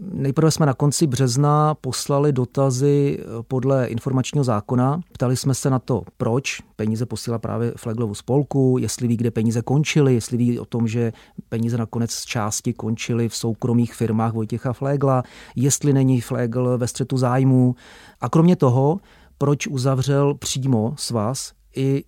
Nejprve 0.00 0.50
jsme 0.50 0.66
na 0.66 0.74
konci 0.74 1.06
března 1.06 1.74
poslali 1.74 2.32
dotazy 2.32 3.18
eh, 3.20 3.24
podle 3.48 3.86
informačního 3.86 4.44
zákona. 4.44 5.00
Ptali 5.12 5.36
jsme 5.36 5.54
se 5.54 5.70
na 5.70 5.78
to, 5.78 6.02
proč 6.16 6.62
peníze 6.76 7.06
posílá 7.06 7.38
právě 7.38 7.72
Fleglovu 7.76 8.14
spolku, 8.14 8.76
jestli 8.80 9.08
ví, 9.08 9.16
kde 9.16 9.30
peníze 9.30 9.62
končily, 9.62 10.14
jestli 10.14 10.36
ví 10.36 10.58
o 10.58 10.64
tom, 10.64 10.88
že 10.88 11.12
peníze 11.48 11.76
nakonec 11.76 12.10
z 12.10 12.24
části 12.24 12.72
končily 12.72 13.28
v 13.28 13.36
soukromých 13.36 13.94
firmách 13.94 14.32
Vojtěcha 14.32 14.72
Flegla, 14.72 15.22
jestli 15.56 15.92
není 15.92 16.20
Flegl 16.20 16.78
ve 16.78 16.88
střetu 16.88 17.16
zájmu. 17.16 17.74
A 18.20 18.28
kromě 18.28 18.56
toho 18.56 19.00
proč 19.38 19.66
uzavřel 19.66 20.34
přímo 20.34 20.94
svaz 20.96 21.52
i 21.76 22.04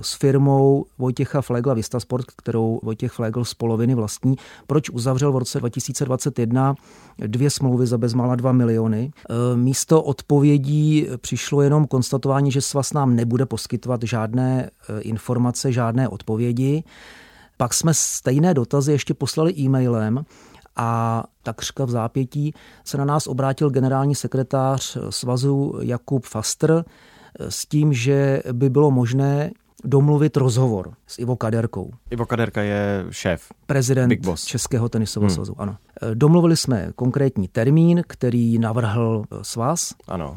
s 0.00 0.14
firmou 0.14 0.84
Vojtěcha 0.98 1.42
Flegla 1.42 1.74
Vistasport, 1.74 2.26
kterou 2.36 2.80
Vojtěch 2.82 3.12
Flegl 3.12 3.44
z 3.44 3.54
poloviny 3.54 3.94
vlastní, 3.94 4.36
proč 4.66 4.90
uzavřel 4.90 5.32
v 5.32 5.36
roce 5.36 5.58
2021 5.58 6.74
dvě 7.18 7.50
smlouvy 7.50 7.86
za 7.86 7.98
bezmála 7.98 8.36
2 8.36 8.52
miliony. 8.52 9.10
E, 9.30 9.56
místo 9.56 10.02
odpovědí 10.02 11.06
přišlo 11.16 11.62
jenom 11.62 11.86
konstatování, 11.86 12.52
že 12.52 12.60
svaz 12.60 12.92
nám 12.92 13.16
nebude 13.16 13.46
poskytovat 13.46 14.02
žádné 14.02 14.70
e, 14.88 15.00
informace, 15.00 15.72
žádné 15.72 16.08
odpovědi. 16.08 16.84
Pak 17.56 17.74
jsme 17.74 17.94
stejné 17.94 18.54
dotazy 18.54 18.92
ještě 18.92 19.14
poslali 19.14 19.54
e-mailem 19.58 20.24
a 20.76 21.22
takřka 21.42 21.84
v 21.84 21.90
zápětí 21.90 22.54
se 22.84 22.98
na 22.98 23.04
nás 23.04 23.26
obrátil 23.26 23.70
generální 23.70 24.14
sekretář 24.14 24.98
svazu 25.10 25.74
Jakub 25.80 26.26
Faster 26.26 26.84
s 27.38 27.66
tím, 27.66 27.92
že 27.92 28.42
by 28.52 28.70
bylo 28.70 28.90
možné 28.90 29.50
domluvit 29.84 30.36
rozhovor 30.36 30.92
s 31.06 31.18
Ivo 31.18 31.36
Kaderkou. 31.36 31.90
Ivo 32.10 32.26
Kaderka 32.26 32.62
je 32.62 33.06
šéf. 33.10 33.52
Prezident 33.66 34.08
Big 34.08 34.24
Boss. 34.24 34.44
Českého 34.44 34.88
tenisového 34.88 35.28
hmm. 35.28 35.34
svazu, 35.34 35.54
ano. 35.58 35.76
Domluvili 36.14 36.56
jsme 36.56 36.92
konkrétní 36.94 37.48
termín, 37.48 38.02
který 38.06 38.58
navrhl 38.58 39.24
svaz. 39.42 39.94
Ano. 40.08 40.36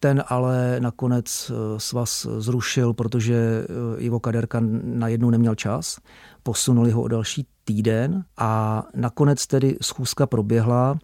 Ten 0.00 0.24
ale 0.26 0.76
nakonec 0.80 1.52
svaz 1.76 2.26
zrušil, 2.38 2.92
protože 2.92 3.66
Ivo 3.98 4.20
Kaderka 4.20 4.60
najednou 4.82 5.30
neměl 5.30 5.54
čas. 5.54 5.98
Posunuli 6.42 6.90
ho 6.90 7.02
o 7.02 7.08
další 7.08 7.46
týden 7.64 8.24
a 8.36 8.82
nakonec 8.94 9.46
tedy 9.46 9.76
schůzka 9.82 10.26
proběhla. 10.26 10.98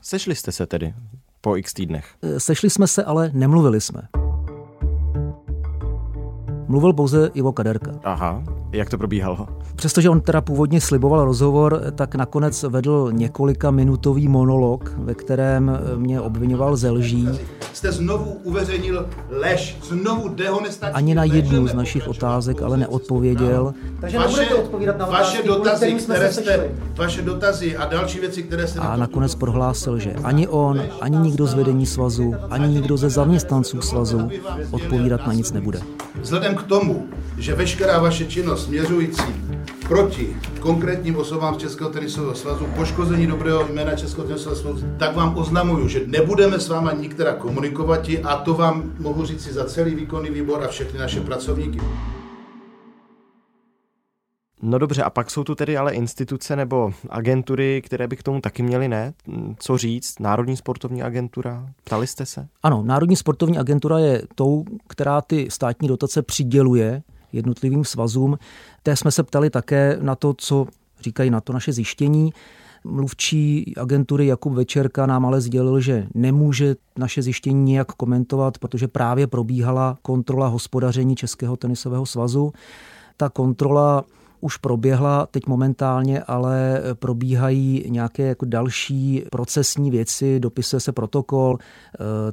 Sešli 0.00 0.34
jste 0.34 0.52
se 0.52 0.66
tedy 0.66 0.94
po 1.40 1.56
x 1.56 1.74
týdnech? 1.74 2.14
Sešli 2.38 2.70
jsme 2.70 2.86
se, 2.86 3.04
ale 3.04 3.30
nemluvili 3.34 3.80
jsme. 3.80 4.02
Mluvil 6.70 6.92
pouze 6.92 7.30
Ivo 7.34 7.52
Kaderka. 7.52 7.90
Aha, 8.04 8.42
jak 8.72 8.90
to 8.90 8.98
probíhalo? 8.98 9.48
Přestože 9.76 10.10
on 10.10 10.20
teda 10.20 10.40
původně 10.40 10.80
sliboval 10.80 11.24
rozhovor, 11.24 11.82
tak 11.94 12.14
nakonec 12.14 12.62
vedl 12.62 13.08
několika 13.12 13.70
minutový 13.70 14.28
monolog, 14.28 14.94
ve 14.96 15.14
kterém 15.14 15.78
mě 15.96 16.20
obvinoval 16.20 16.76
ze 16.76 16.90
lží. 16.90 17.28
Jste 17.72 17.92
znovu 17.92 18.40
uveřejnil 18.42 19.08
lež, 19.28 19.76
znovu 19.82 20.28
dehonestační 20.28 20.94
Ani 20.94 21.14
na 21.14 21.24
jednu 21.24 21.66
z 21.66 21.74
našich 21.74 22.08
otázek 22.08 22.62
ale 22.62 22.76
neodpověděl. 22.76 23.74
Takže 24.00 24.18
vaše, 24.18 24.54
odpovídat 24.54 24.98
na 24.98 25.06
otázky, 25.06 25.36
vaše 25.36 25.48
dotazy, 25.48 25.92
které 25.92 26.32
jste, 26.32 26.70
vaše 26.96 27.22
dotazy 27.22 27.76
a 27.76 27.86
další 27.86 28.20
věci, 28.20 28.42
které 28.42 28.66
jste... 28.66 28.80
A 28.80 28.96
nakonec 28.96 29.34
prohlásil, 29.34 29.98
že 29.98 30.12
ani 30.24 30.48
on, 30.48 30.82
ani 31.00 31.16
nikdo 31.16 31.46
z 31.46 31.54
vedení 31.54 31.86
svazu, 31.86 32.34
ani 32.50 32.68
nikdo 32.68 32.96
ze 32.96 33.10
zaměstnanců 33.10 33.82
svazu 33.82 34.30
odpovídat 34.70 35.26
na 35.26 35.32
nic 35.32 35.52
nebude. 35.52 35.80
Vzhledem 36.20 36.54
k 36.54 36.62
tomu, 36.62 37.06
že 37.38 37.54
veškerá 37.54 37.98
vaše 37.98 38.24
činnost 38.24 38.64
směřující 38.64 39.49
proti 39.90 40.36
konkrétním 40.60 41.16
osobám 41.16 41.54
z 41.54 41.58
Českého 41.58 41.90
tenisového 41.90 42.34
svazu, 42.34 42.66
poškození 42.76 43.26
dobrého 43.26 43.68
jména 43.68 43.96
Českého 43.96 44.26
tenisového 44.26 44.60
svazu, 44.60 44.86
tak 44.98 45.16
vám 45.16 45.38
oznamuju, 45.38 45.88
že 45.88 46.00
nebudeme 46.06 46.60
s 46.60 46.68
váma 46.68 46.92
nikterá 46.92 47.34
komunikovat 47.34 48.00
a 48.24 48.36
to 48.36 48.54
vám 48.54 48.92
mohu 48.98 49.24
říct 49.24 49.44
si 49.44 49.52
za 49.52 49.64
celý 49.64 49.94
výkonný 49.94 50.30
výbor 50.30 50.64
a 50.64 50.68
všechny 50.68 50.98
naše 50.98 51.20
pracovníky. 51.20 51.80
No 54.62 54.78
dobře, 54.78 55.02
a 55.02 55.10
pak 55.10 55.30
jsou 55.30 55.44
tu 55.44 55.54
tedy 55.54 55.76
ale 55.76 55.92
instituce 55.92 56.56
nebo 56.56 56.92
agentury, 57.08 57.82
které 57.84 58.08
by 58.08 58.16
k 58.16 58.22
tomu 58.22 58.40
taky 58.40 58.62
měly 58.62 58.88
ne? 58.88 59.12
Co 59.58 59.78
říct? 59.78 60.20
Národní 60.20 60.56
sportovní 60.56 61.02
agentura? 61.02 61.66
Ptali 61.84 62.06
jste 62.06 62.26
se? 62.26 62.48
Ano, 62.62 62.82
Národní 62.86 63.16
sportovní 63.16 63.58
agentura 63.58 63.98
je 63.98 64.22
tou, 64.34 64.64
která 64.88 65.20
ty 65.20 65.50
státní 65.50 65.88
dotace 65.88 66.22
přiděluje 66.22 67.02
jednotlivým 67.32 67.84
svazům. 67.84 68.38
Té 68.82 68.96
jsme 68.96 69.10
se 69.10 69.22
ptali 69.22 69.50
také 69.50 69.98
na 70.00 70.14
to, 70.14 70.34
co 70.38 70.66
říkají 71.00 71.30
na 71.30 71.40
to 71.40 71.52
naše 71.52 71.72
zjištění. 71.72 72.32
Mluvčí 72.84 73.74
agentury 73.76 74.26
Jakub 74.26 74.52
Večerka 74.52 75.06
nám 75.06 75.26
ale 75.26 75.40
sdělil, 75.40 75.80
že 75.80 76.06
nemůže 76.14 76.76
naše 76.98 77.22
zjištění 77.22 77.72
nějak 77.72 77.92
komentovat, 77.92 78.58
protože 78.58 78.88
právě 78.88 79.26
probíhala 79.26 79.98
kontrola 80.02 80.46
hospodaření 80.46 81.16
Českého 81.16 81.56
tenisového 81.56 82.06
svazu. 82.06 82.52
Ta 83.16 83.28
kontrola 83.28 84.04
už 84.40 84.56
proběhla 84.56 85.26
teď 85.26 85.46
momentálně, 85.46 86.22
ale 86.22 86.82
probíhají 86.94 87.84
nějaké 87.88 88.22
jako 88.22 88.46
další 88.46 89.24
procesní 89.30 89.90
věci, 89.90 90.40
dopisuje 90.40 90.80
se 90.80 90.92
protokol, 90.92 91.58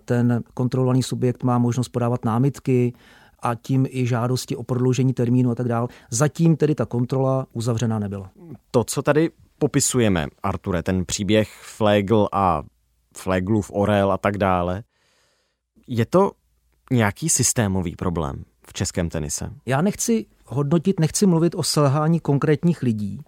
ten 0.06 0.44
kontrolovaný 0.54 1.04
subjekt 1.04 1.44
má 1.44 1.58
možnost 1.58 1.90
podávat 1.90 2.26
námitky, 2.26 2.94
a 3.40 3.56
tím 3.56 3.86
i 3.90 4.08
žádosti 4.08 4.56
o 4.56 4.64
prodloužení 4.64 5.14
termínu 5.14 5.52
a 5.52 5.56
tak 5.56 5.68
dále. 5.68 5.88
Zatím 6.12 6.56
tedy 6.56 6.76
ta 6.76 6.86
kontrola 6.86 7.48
uzavřená 7.54 8.00
nebyla. 8.00 8.32
To, 8.72 8.84
co 8.84 9.02
tady 9.02 9.30
popisujeme, 9.60 10.28
Arture, 10.44 10.84
ten 10.84 11.06
příběh 11.06 11.50
Flegl 11.62 12.28
a 12.32 12.64
Fleglův 13.18 13.72
Orel 13.74 14.12
a 14.12 14.18
tak 14.18 14.38
dále, 14.38 14.84
je 15.88 16.06
to 16.06 16.32
nějaký 16.92 17.30
systémový 17.30 17.96
problém 17.96 18.44
v 18.68 18.74
českém 18.74 19.10
tenise? 19.10 19.50
Já 19.66 19.82
nechci 19.82 20.26
hodnotit, 20.46 21.00
nechci 21.00 21.26
mluvit 21.26 21.56
o 21.56 21.64
selhání 21.64 22.20
konkrétních 22.20 22.84
lidí. 22.84 23.22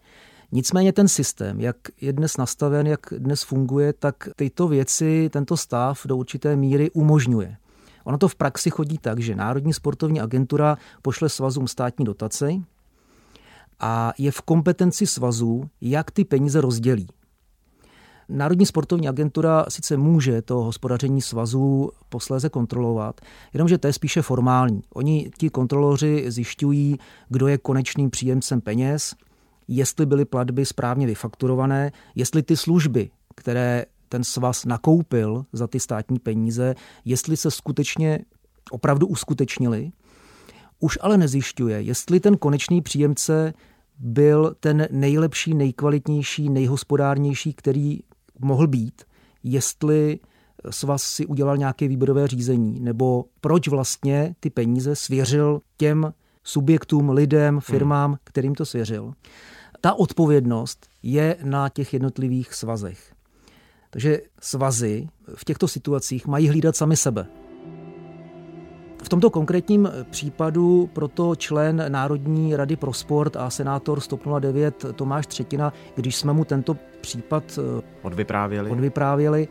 Nicméně 0.51 0.94
ten 0.94 1.08
systém, 1.08 1.60
jak 1.60 1.75
je 2.01 2.13
dnes 2.13 2.38
nastaven, 2.38 2.88
jak 2.88 3.00
dnes 3.18 3.44
funguje, 3.44 3.94
tak 3.94 4.16
tyto 4.36 4.68
věci, 4.68 5.30
tento 5.34 5.58
stav 5.58 6.06
do 6.06 6.18
určité 6.18 6.56
míry 6.56 6.92
umožňuje. 6.92 7.58
Ono 8.10 8.18
to 8.18 8.28
v 8.28 8.36
praxi 8.36 8.70
chodí 8.70 8.98
tak, 8.98 9.20
že 9.20 9.36
Národní 9.36 9.74
sportovní 9.74 10.22
agentura 10.22 10.78
pošle 11.01 11.30
svazům 11.30 11.68
státní 11.68 12.06
dotaci 12.06 12.62
a 13.80 14.13
je 14.18 14.32
v 14.32 14.42
kompetenci 14.42 15.08
svazů, 15.08 15.70
jak 15.82 16.12
ty 16.12 16.25
peníze 16.25 16.62
rozdělí. 16.62 17.08
Národní 18.30 18.66
sportovní 18.66 19.08
agentura 19.08 19.66
sice 19.70 19.98
může 19.98 20.42
to 20.42 20.56
hospodaření 20.56 21.22
svazů 21.22 21.92
posléze 22.10 22.50
kontrolovat, 22.50 23.22
jenomže 23.54 23.78
to 23.78 23.88
je 23.88 23.94
spíše 23.94 24.22
formální. 24.22 24.82
Oni, 24.94 25.32
ti 25.38 25.50
kontroloři, 25.50 26.25
zjišťují, 26.28 26.98
kdo 27.30 27.48
je 27.48 27.58
konečným 27.58 28.10
příjemcem 28.10 28.62
peněz, 28.62 29.16
jestli 29.68 30.06
byly 30.06 30.25
platby 30.25 30.66
správně 30.66 31.08
vyfakturované, 31.08 31.92
jestli 32.16 32.44
ty 32.44 32.58
služby, 32.58 33.10
které 33.36 33.86
ten 34.10 34.24
svaz 34.24 34.66
nakoupil 34.66 35.46
za 35.54 35.68
ty 35.68 35.80
státní 35.80 36.20
peníze, 36.20 36.75
jestli 37.06 37.38
se 37.38 37.51
skutečně 37.51 38.20
opravdu 38.72 39.08
uskutečnili. 39.08 39.92
Už 40.80 40.98
ale 41.01 41.18
nezjišťuje, 41.18 41.82
jestli 41.82 42.20
ten 42.20 42.38
konečný 42.38 42.82
příjemce 42.82 43.54
byl 44.00 44.56
ten 44.60 44.88
nejlepší, 44.92 45.54
nejkvalitnější, 45.54 46.50
nejhospodárnější, 46.50 47.54
který 47.54 48.00
mohl 48.39 48.68
být, 48.68 49.04
jestli 49.44 50.20
svaz 50.70 51.04
si 51.04 51.25
udělal 51.25 51.58
nějaké 51.58 51.88
výběrové 51.88 52.28
řízení, 52.28 52.80
nebo 52.80 53.25
proč 53.42 53.68
vlastně 53.68 54.36
ty 54.39 54.50
peníze 54.50 54.96
svěřil 54.96 55.62
těm 55.78 56.13
subjektům, 56.44 57.10
lidem, 57.10 57.60
firmám, 57.60 58.18
kterým 58.24 58.56
to 58.56 58.66
svěřil. 58.66 59.13
Ta 59.82 59.94
odpovědnost 59.94 60.88
je 61.04 61.38
na 61.44 61.70
těch 61.70 61.94
jednotlivých 61.94 62.54
svazech. 62.54 63.13
Takže 63.89 64.22
svazy 64.41 65.08
v 65.36 65.46
těchto 65.46 65.67
situacích 65.67 66.27
mají 66.27 66.50
hlídat 66.50 66.75
sami 66.75 66.98
sebe. 66.98 67.27
V 69.03 69.10
tomto 69.10 69.29
konkrétním 69.29 69.89
případu 70.10 70.89
proto 70.93 71.36
člen 71.36 71.86
Národní 71.88 72.55
rady 72.55 72.75
pro 72.75 72.93
sport 72.93 73.36
a 73.36 73.50
senátor 73.50 74.00
109 74.00 74.86
Tomáš 74.96 75.27
Třetina, 75.27 75.74
když 75.96 76.15
jsme 76.15 76.34
mu 76.34 76.46
tento 76.46 76.77
případ 77.01 77.60
eh, 77.79 77.81
odvyprávěli, 78.01 78.72
odvyprávěli 78.72 79.48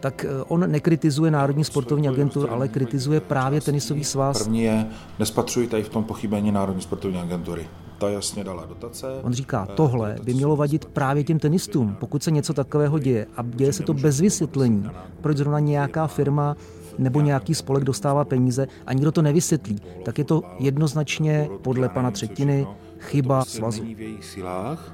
tak 0.00 0.24
eh, 0.24 0.28
on 0.48 0.70
nekritizuje 0.70 1.30
Národní 1.30 1.64
sportovní 1.64 2.08
agenturu, 2.08 2.52
ale 2.52 2.68
kritizuje 2.68 3.20
právě 3.20 3.60
tenisový 3.60 4.04
svaz. 4.04 4.42
První 4.42 4.62
je, 4.62 4.86
nespatřuji 5.18 5.66
tady 5.66 5.82
v 5.82 5.88
tom 5.88 6.04
pochybení 6.04 6.52
Národní 6.52 6.82
sportovní 6.82 7.18
agentury. 7.18 7.68
Ta 7.98 8.08
jasně 8.08 8.44
dala 8.44 8.66
dotace. 8.66 9.06
On 9.22 9.32
říká, 9.32 9.66
eh, 9.70 9.74
tohle 9.74 10.16
by 10.24 10.34
mělo 10.34 10.56
vadit 10.56 10.84
právě 10.84 11.24
těm 11.24 11.38
tenistům, 11.38 11.96
pokud 12.00 12.22
se 12.22 12.30
něco 12.30 12.54
takového 12.54 12.98
děje 12.98 13.26
a 13.36 13.42
děje 13.42 13.72
se 13.72 13.82
to 13.82 13.94
bez 13.94 14.20
vysvětlení, 14.20 14.90
proč 15.20 15.36
zrovna 15.36 15.58
nějaká 15.58 16.06
firma 16.06 16.56
nebo 16.98 17.20
nějaký 17.20 17.54
spolek 17.54 17.84
dostává 17.84 18.24
peníze 18.24 18.66
a 18.86 18.92
nikdo 18.92 19.12
to 19.12 19.22
nevysvětlí, 19.22 19.80
tak 20.04 20.18
je 20.18 20.24
to 20.24 20.42
jednoznačně 20.58 21.48
podle 21.62 21.88
pana 21.88 22.10
Třetiny 22.10 22.66
chyba 23.00 23.44
svazu. 23.44 23.84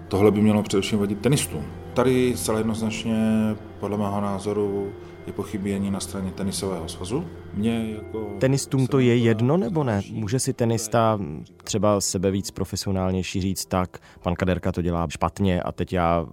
Tohle 0.08 0.30
by 0.30 0.40
mělo 0.40 0.62
především 0.62 0.98
vadit 0.98 1.20
tenistům. 1.20 1.64
Tady 1.94 2.36
zcela 2.36 2.58
jednoznačně 2.58 3.40
podle 3.80 3.98
mého 3.98 4.20
názoru 4.20 4.92
je 5.26 5.32
pochybění 5.32 5.90
na 5.90 6.00
straně 6.00 6.30
tenisového 6.30 6.88
svazu. 6.88 7.24
Mě 7.54 7.90
jako... 7.94 8.26
Tenistům 8.38 8.86
to 8.86 8.98
je 8.98 9.16
jedno 9.16 9.56
nebo 9.56 9.84
ne? 9.84 10.00
Může 10.12 10.38
si 10.40 10.52
tenista 10.52 11.18
třeba 11.64 12.00
sebe 12.00 12.30
víc 12.30 12.50
profesionálnější 12.50 13.40
říct 13.40 13.66
tak, 13.66 13.98
pan 14.22 14.34
Kaderka 14.34 14.72
to 14.72 14.82
dělá 14.82 15.06
špatně 15.08 15.62
a 15.62 15.72
teď 15.72 15.92
já 15.92 16.26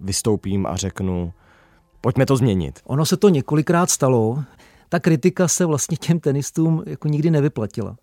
vystoupím 0.00 0.66
a 0.66 0.76
řeknu, 0.76 1.32
pojďme 2.00 2.26
to 2.26 2.36
změnit. 2.36 2.80
Ono 2.84 3.06
se 3.06 3.16
to 3.16 3.28
několikrát 3.28 3.90
stalo. 3.90 4.44
Ta 4.88 5.00
kritika 5.00 5.48
se 5.48 5.66
vlastně 5.66 5.96
těm 5.96 6.20
tenistům 6.20 6.82
jako 6.86 7.08
nikdy 7.08 7.30
nevyplatila. 7.30 7.96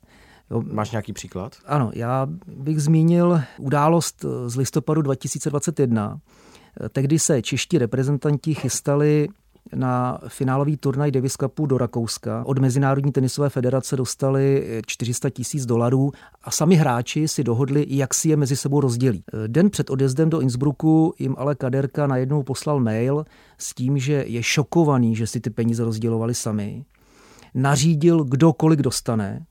Jo. 0.51 0.63
Máš 0.71 0.91
nějaký 0.91 1.13
příklad? 1.13 1.55
Ano, 1.65 1.91
já 1.93 2.27
bych 2.57 2.81
zmínil 2.81 3.41
událost 3.57 4.25
z 4.45 4.55
listopadu 4.55 5.01
2021. 5.01 6.19
Tehdy 6.91 7.19
se 7.19 7.41
čeští 7.41 7.77
reprezentanti 7.77 8.53
chystali 8.53 9.29
na 9.75 10.19
finálový 10.27 10.77
turnaj 10.77 11.11
Davis 11.11 11.33
Cupu 11.33 11.65
do 11.65 11.77
Rakouska. 11.77 12.43
Od 12.45 12.59
Mezinárodní 12.59 13.11
tenisové 13.11 13.49
federace 13.49 13.95
dostali 13.95 14.81
400 14.85 15.29
tisíc 15.29 15.65
dolarů 15.65 16.11
a 16.43 16.51
sami 16.51 16.75
hráči 16.75 17.27
si 17.27 17.43
dohodli, 17.43 17.85
jak 17.89 18.13
si 18.13 18.29
je 18.29 18.37
mezi 18.37 18.55
sebou 18.55 18.81
rozdělí. 18.81 19.23
Den 19.47 19.69
před 19.69 19.89
odjezdem 19.89 20.29
do 20.29 20.39
Innsbrucku 20.39 21.13
jim 21.19 21.35
ale 21.37 21.55
Kaderka 21.55 22.07
najednou 22.07 22.43
poslal 22.43 22.79
mail 22.79 23.25
s 23.57 23.73
tím, 23.73 23.97
že 23.97 24.23
je 24.27 24.43
šokovaný, 24.43 25.15
že 25.15 25.27
si 25.27 25.39
ty 25.39 25.49
peníze 25.49 25.83
rozdělovali 25.83 26.33
sami. 26.33 26.85
Nařídil, 27.53 28.23
kdo 28.23 28.53
kolik 28.53 28.81
dostane 28.81 29.45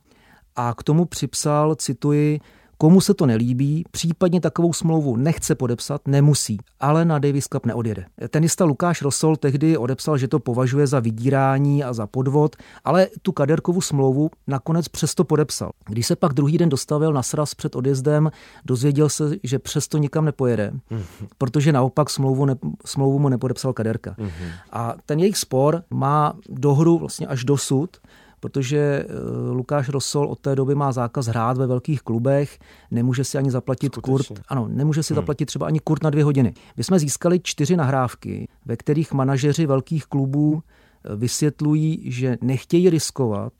a 0.56 0.74
k 0.74 0.82
tomu 0.82 1.04
připsal, 1.04 1.74
cituji, 1.74 2.40
Komu 2.78 3.00
se 3.00 3.14
to 3.14 3.26
nelíbí, 3.26 3.84
případně 3.90 4.40
takovou 4.40 4.72
smlouvu 4.72 5.16
nechce 5.16 5.54
podepsat, 5.54 6.08
nemusí, 6.08 6.58
ale 6.80 7.04
na 7.04 7.18
Davis 7.18 7.46
Cup 7.46 7.66
neodjede. 7.66 8.04
Tenista 8.28 8.64
Lukáš 8.64 9.02
Rosol 9.02 9.36
tehdy 9.36 9.76
odepsal, 9.76 10.18
že 10.18 10.28
to 10.28 10.38
považuje 10.38 10.86
za 10.86 11.00
vydírání 11.00 11.84
a 11.84 11.92
za 11.92 12.06
podvod, 12.06 12.56
ale 12.84 13.08
tu 13.22 13.32
kaderkovou 13.32 13.80
smlouvu 13.80 14.30
nakonec 14.46 14.88
přesto 14.88 15.24
podepsal. 15.24 15.70
Když 15.86 16.06
se 16.06 16.16
pak 16.16 16.32
druhý 16.32 16.58
den 16.58 16.68
dostavil 16.68 17.12
na 17.12 17.22
sraz 17.22 17.54
před 17.54 17.76
odjezdem, 17.76 18.30
dozvěděl 18.64 19.08
se, 19.08 19.30
že 19.42 19.58
přesto 19.58 19.98
nikam 19.98 20.24
nepojede, 20.24 20.72
mm-hmm. 20.90 21.26
protože 21.38 21.72
naopak 21.72 22.10
smlouvu, 22.10 22.44
ne, 22.44 22.54
smlouvu 22.84 23.18
mu 23.18 23.28
nepodepsal 23.28 23.72
kaderka. 23.72 24.14
Mm-hmm. 24.18 24.50
A 24.72 24.94
ten 25.06 25.18
jejich 25.18 25.36
spor 25.36 25.82
má 25.90 26.34
dohru 26.48 26.98
vlastně 26.98 27.26
až 27.26 27.44
dosud, 27.44 27.96
protože 28.40 28.78
eh, 28.78 29.06
Lukáš 29.50 29.88
Rosol 29.88 30.26
od 30.26 30.38
té 30.40 30.56
doby 30.56 30.74
má 30.74 30.92
zákaz 30.92 31.26
hrát 31.26 31.56
ve 31.56 31.66
velkých 31.66 32.02
klubech, 32.02 32.58
nemůže 32.90 33.24
si 33.24 33.38
ani 33.38 33.50
zaplatit 33.50 33.92
Skutečně. 33.94 34.34
kurt, 34.34 34.40
ano, 34.48 34.68
nemůže 34.68 35.02
si 35.02 35.14
hmm. 35.14 35.16
zaplatit 35.16 35.46
třeba 35.46 35.66
ani 35.66 35.80
kurt 35.80 36.02
na 36.02 36.10
dvě 36.10 36.24
hodiny. 36.24 36.54
My 36.76 36.84
jsme 36.84 36.98
získali 36.98 37.40
čtyři 37.42 37.76
nahrávky, 37.76 38.48
ve 38.64 38.76
kterých 38.76 39.12
manažeři 39.12 39.66
velkých 39.66 40.06
klubů 40.06 40.62
eh, 40.62 41.16
vysvětlují, 41.16 42.10
že 42.10 42.38
nechtějí 42.40 42.90
riskovat, 42.90 43.52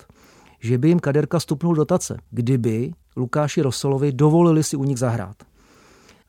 že 0.61 0.79
by 0.79 0.89
jim 0.89 1.01
kaderka 1.01 1.41
stupnul 1.41 1.75
dotace, 1.75 2.17
kdyby 2.31 2.93
Lukáši 3.17 3.63
Rosolovi 3.63 4.13
dovolili 4.13 4.63
si 4.63 4.77
u 4.77 4.85
nich 4.85 4.99
zahrát. 4.99 5.37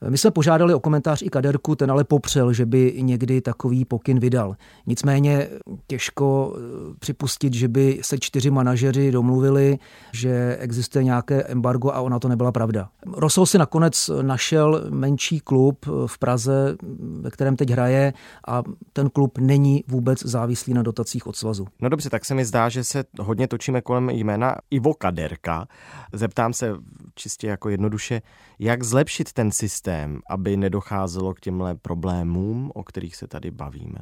My 0.10 0.18
jsme 0.18 0.32
požádali 0.32 0.74
o 0.74 0.80
komentář 0.80 1.22
i 1.22 1.30
Kaderku, 1.30 1.76
ten 1.76 1.92
ale 1.92 2.04
popřel, 2.04 2.54
že 2.54 2.66
by 2.66 2.94
někdy 3.02 3.42
takový 3.42 3.86
pokyn 3.86 4.20
vydal. 4.20 4.56
Nicméně 4.86 5.48
těžko 5.88 6.56
eh, 6.58 6.96
připustit, 7.00 7.54
že 7.54 7.68
by 7.68 8.00
se 8.02 8.18
čtyři 8.18 8.52
manažeři 8.52 9.12
domluvili, 9.12 9.80
že 10.14 10.58
existuje 10.60 11.04
nějaké 11.04 11.44
embargo 11.44 11.92
a 11.92 12.02
ona 12.02 12.20
to 12.20 12.28
nebyla 12.28 12.52
pravda. 12.52 12.90
Rosol 13.14 13.46
si 13.46 13.58
nakonec 13.58 14.10
našel 14.22 14.84
menší 14.90 15.40
klub 15.40 15.86
v 16.06 16.18
Praze, 16.18 16.76
ve 17.22 17.32
kterém 17.32 17.56
teď 17.56 17.70
hraje 17.70 18.14
a 18.48 18.64
ten 18.94 19.10
klub 19.10 19.38
není 19.38 19.84
vůbec 19.88 20.26
závislý 20.26 20.74
na 20.74 20.84
dotacích 20.84 21.28
od 21.28 21.36
svazu. 21.36 21.68
No 21.82 21.90
dobře, 21.90 22.10
tak 22.10 22.26
se 22.26 22.36
mi 22.36 22.46
zdá, 22.46 22.70
že 22.70 22.84
se 22.84 23.04
hodně 23.20 23.48
točíme 23.48 23.82
kolem 23.82 24.10
jména 24.10 24.56
Ivo 24.72 24.94
Kaderka. 24.94 25.68
Zeptám 26.14 26.54
se 26.54 26.76
čistě 27.16 27.48
jako 27.48 27.70
jednoduše, 27.70 28.22
jak 28.60 28.84
zlepšit 28.84 29.34
ten 29.34 29.52
systém, 29.52 30.20
aby 30.30 30.58
nedocházelo 30.58 31.34
k 31.34 31.40
těmhle 31.40 31.76
problémům, 31.76 32.72
o 32.76 32.84
kterých 32.84 33.16
se 33.16 33.28
tady 33.28 33.52
bavíme? 33.52 34.00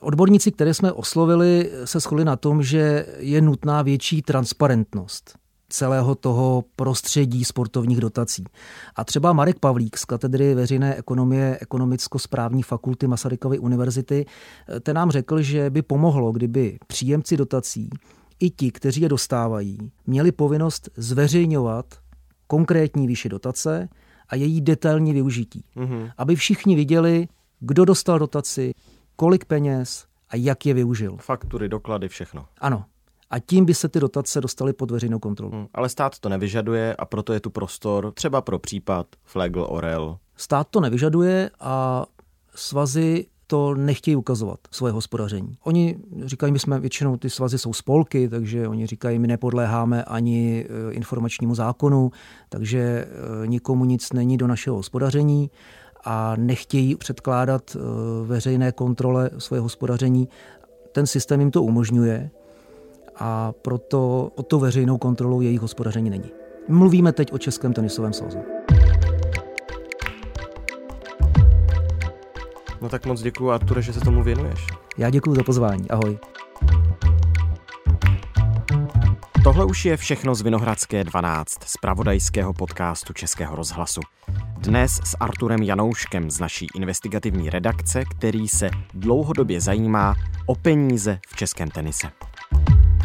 Odborníci, 0.00 0.52
které 0.52 0.74
jsme 0.74 0.92
oslovili, 0.92 1.70
se 1.84 2.00
shodli 2.00 2.24
na 2.24 2.36
tom, 2.36 2.62
že 2.62 3.06
je 3.18 3.40
nutná 3.40 3.82
větší 3.82 4.22
transparentnost 4.22 5.38
celého 5.68 6.14
toho 6.14 6.64
prostředí 6.76 7.44
sportovních 7.44 8.00
dotací. 8.00 8.44
A 8.96 9.04
třeba 9.04 9.32
Marek 9.32 9.58
Pavlík 9.58 9.98
z 9.98 10.04
katedry 10.04 10.54
veřejné 10.54 10.96
ekonomie 10.96 11.58
ekonomicko-správní 11.60 12.62
fakulty 12.62 13.06
Masarykovy 13.06 13.58
univerzity, 13.58 14.26
ten 14.80 14.96
nám 14.96 15.10
řekl, 15.10 15.42
že 15.42 15.70
by 15.70 15.82
pomohlo, 15.82 16.32
kdyby 16.32 16.78
příjemci 16.86 17.36
dotací 17.36 17.90
i 18.40 18.50
ti, 18.50 18.70
kteří 18.70 19.00
je 19.00 19.08
dostávají, 19.08 19.78
měli 20.06 20.32
povinnost 20.32 20.88
zveřejňovat 20.96 21.86
konkrétní 22.46 23.06
výši 23.06 23.28
dotace 23.28 23.88
a 24.28 24.36
její 24.36 24.60
detailní 24.60 25.12
využití. 25.12 25.64
Mm-hmm. 25.76 26.12
Aby 26.16 26.36
všichni 26.36 26.76
viděli, 26.76 27.28
kdo 27.60 27.84
dostal 27.84 28.18
dotaci, 28.18 28.74
kolik 29.16 29.44
peněz 29.44 30.06
a 30.28 30.36
jak 30.36 30.66
je 30.66 30.74
využil. 30.74 31.16
Faktury, 31.20 31.68
doklady, 31.68 32.08
všechno. 32.08 32.46
Ano. 32.58 32.84
A 33.30 33.38
tím 33.38 33.64
by 33.64 33.74
se 33.74 33.88
ty 33.88 34.00
dotace 34.00 34.40
dostaly 34.40 34.72
pod 34.72 34.90
veřejnou 34.90 35.18
kontrolu. 35.18 35.52
Hmm, 35.52 35.66
ale 35.74 35.88
stát 35.88 36.18
to 36.18 36.28
nevyžaduje 36.28 36.96
a 36.96 37.04
proto 37.04 37.32
je 37.32 37.40
tu 37.40 37.50
prostor 37.50 38.12
třeba 38.12 38.40
pro 38.40 38.58
případ 38.58 39.06
Flegl 39.22 39.66
Orel. 39.68 40.18
Stát 40.36 40.68
to 40.70 40.80
nevyžaduje 40.80 41.50
a 41.60 42.06
svazy 42.54 43.26
to 43.54 43.74
nechtějí 43.74 44.16
ukazovat, 44.16 44.58
svoje 44.70 44.92
hospodaření. 44.92 45.56
Oni 45.62 45.96
říkají, 46.24 46.52
my 46.52 46.58
jsme 46.58 46.80
většinou, 46.80 47.16
ty 47.16 47.30
svazy 47.30 47.58
jsou 47.58 47.72
spolky, 47.72 48.28
takže 48.28 48.68
oni 48.68 48.86
říkají, 48.86 49.18
my 49.18 49.26
nepodléháme 49.26 50.04
ani 50.04 50.66
e, 50.68 50.92
informačnímu 50.92 51.54
zákonu, 51.54 52.10
takže 52.48 52.78
e, 53.42 53.46
nikomu 53.46 53.84
nic 53.84 54.12
není 54.12 54.36
do 54.36 54.46
našeho 54.46 54.76
hospodaření 54.76 55.50
a 56.04 56.36
nechtějí 56.36 56.96
předkládat 56.96 57.76
veřejné 58.24 58.72
kontrole 58.72 59.30
svoje 59.38 59.60
hospodaření. 59.60 60.28
Ten 60.92 61.06
systém 61.06 61.40
jim 61.40 61.50
to 61.50 61.62
umožňuje 61.62 62.30
a 63.16 63.52
proto 63.52 64.30
pod 64.34 64.46
tou 64.46 64.58
veřejnou 64.58 64.98
kontrolou 64.98 65.40
jejich 65.40 65.60
hospodaření 65.60 66.10
není. 66.10 66.30
Mluvíme 66.68 67.12
teď 67.12 67.32
o 67.32 67.38
Českém 67.38 67.72
tenisovém 67.72 68.12
svazu. 68.12 68.38
No 72.84 72.90
tak 72.90 73.06
moc 73.06 73.22
děkuji, 73.22 73.50
Arture, 73.50 73.82
že 73.82 73.92
se 73.92 74.00
tomu 74.00 74.22
věnuješ. 74.22 74.66
Já 74.96 75.10
děkuji 75.10 75.34
za 75.34 75.42
pozvání. 75.42 75.90
Ahoj. 75.90 76.18
Tohle 79.44 79.64
už 79.64 79.84
je 79.84 79.96
všechno 79.96 80.34
z 80.34 80.42
Vinohradské 80.42 81.04
12, 81.04 81.64
z 81.64 81.76
pravodajského 81.76 82.52
podcastu 82.52 83.12
Českého 83.12 83.56
rozhlasu. 83.56 84.00
Dnes 84.58 84.92
s 84.92 85.16
Arturem 85.20 85.62
Janouškem 85.62 86.30
z 86.30 86.40
naší 86.40 86.66
investigativní 86.74 87.50
redakce, 87.50 88.04
který 88.04 88.48
se 88.48 88.70
dlouhodobě 88.94 89.60
zajímá 89.60 90.14
o 90.46 90.54
peníze 90.54 91.20
v 91.28 91.36
českém 91.36 91.70
tenise. 91.70 92.10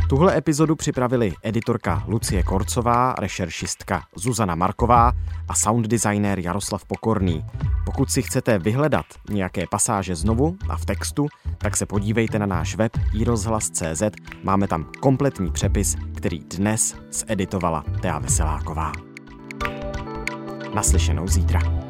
Tuhle 0.10 0.38
epizodu 0.38 0.76
připravili 0.76 1.34
editorka 1.44 2.04
Lucie 2.08 2.44
Korcová, 2.44 3.16
rešeršistka 3.20 4.04
Zuzana 4.16 4.56
Marková 4.56 5.12
a 5.48 5.56
sound 5.56 5.88
designer 5.88 6.40
Jaroslav 6.40 6.86
Pokorný. 6.86 7.46
Pokud 7.86 8.12
si 8.12 8.22
chcete 8.22 8.60
vyhledat 8.60 9.06
nějaké 9.30 9.66
pasáže 9.72 10.16
znovu 10.16 10.58
a 10.70 10.78
v 10.78 10.86
textu, 10.86 11.28
tak 11.58 11.78
se 11.78 11.86
podívejte 11.86 12.40
na 12.40 12.46
náš 12.46 12.76
web 12.76 12.92
iRozhlas.cz. 13.14 14.04
Máme 14.44 14.68
tam 14.68 14.92
kompletní 15.00 15.52
přepis, 15.52 15.96
který 16.16 16.40
dnes 16.40 16.96
zeditovala 17.12 17.84
Tea 18.02 18.20
Veseláková. 18.20 18.92
Naslyšenou 20.74 21.28
zítra. 21.28 21.89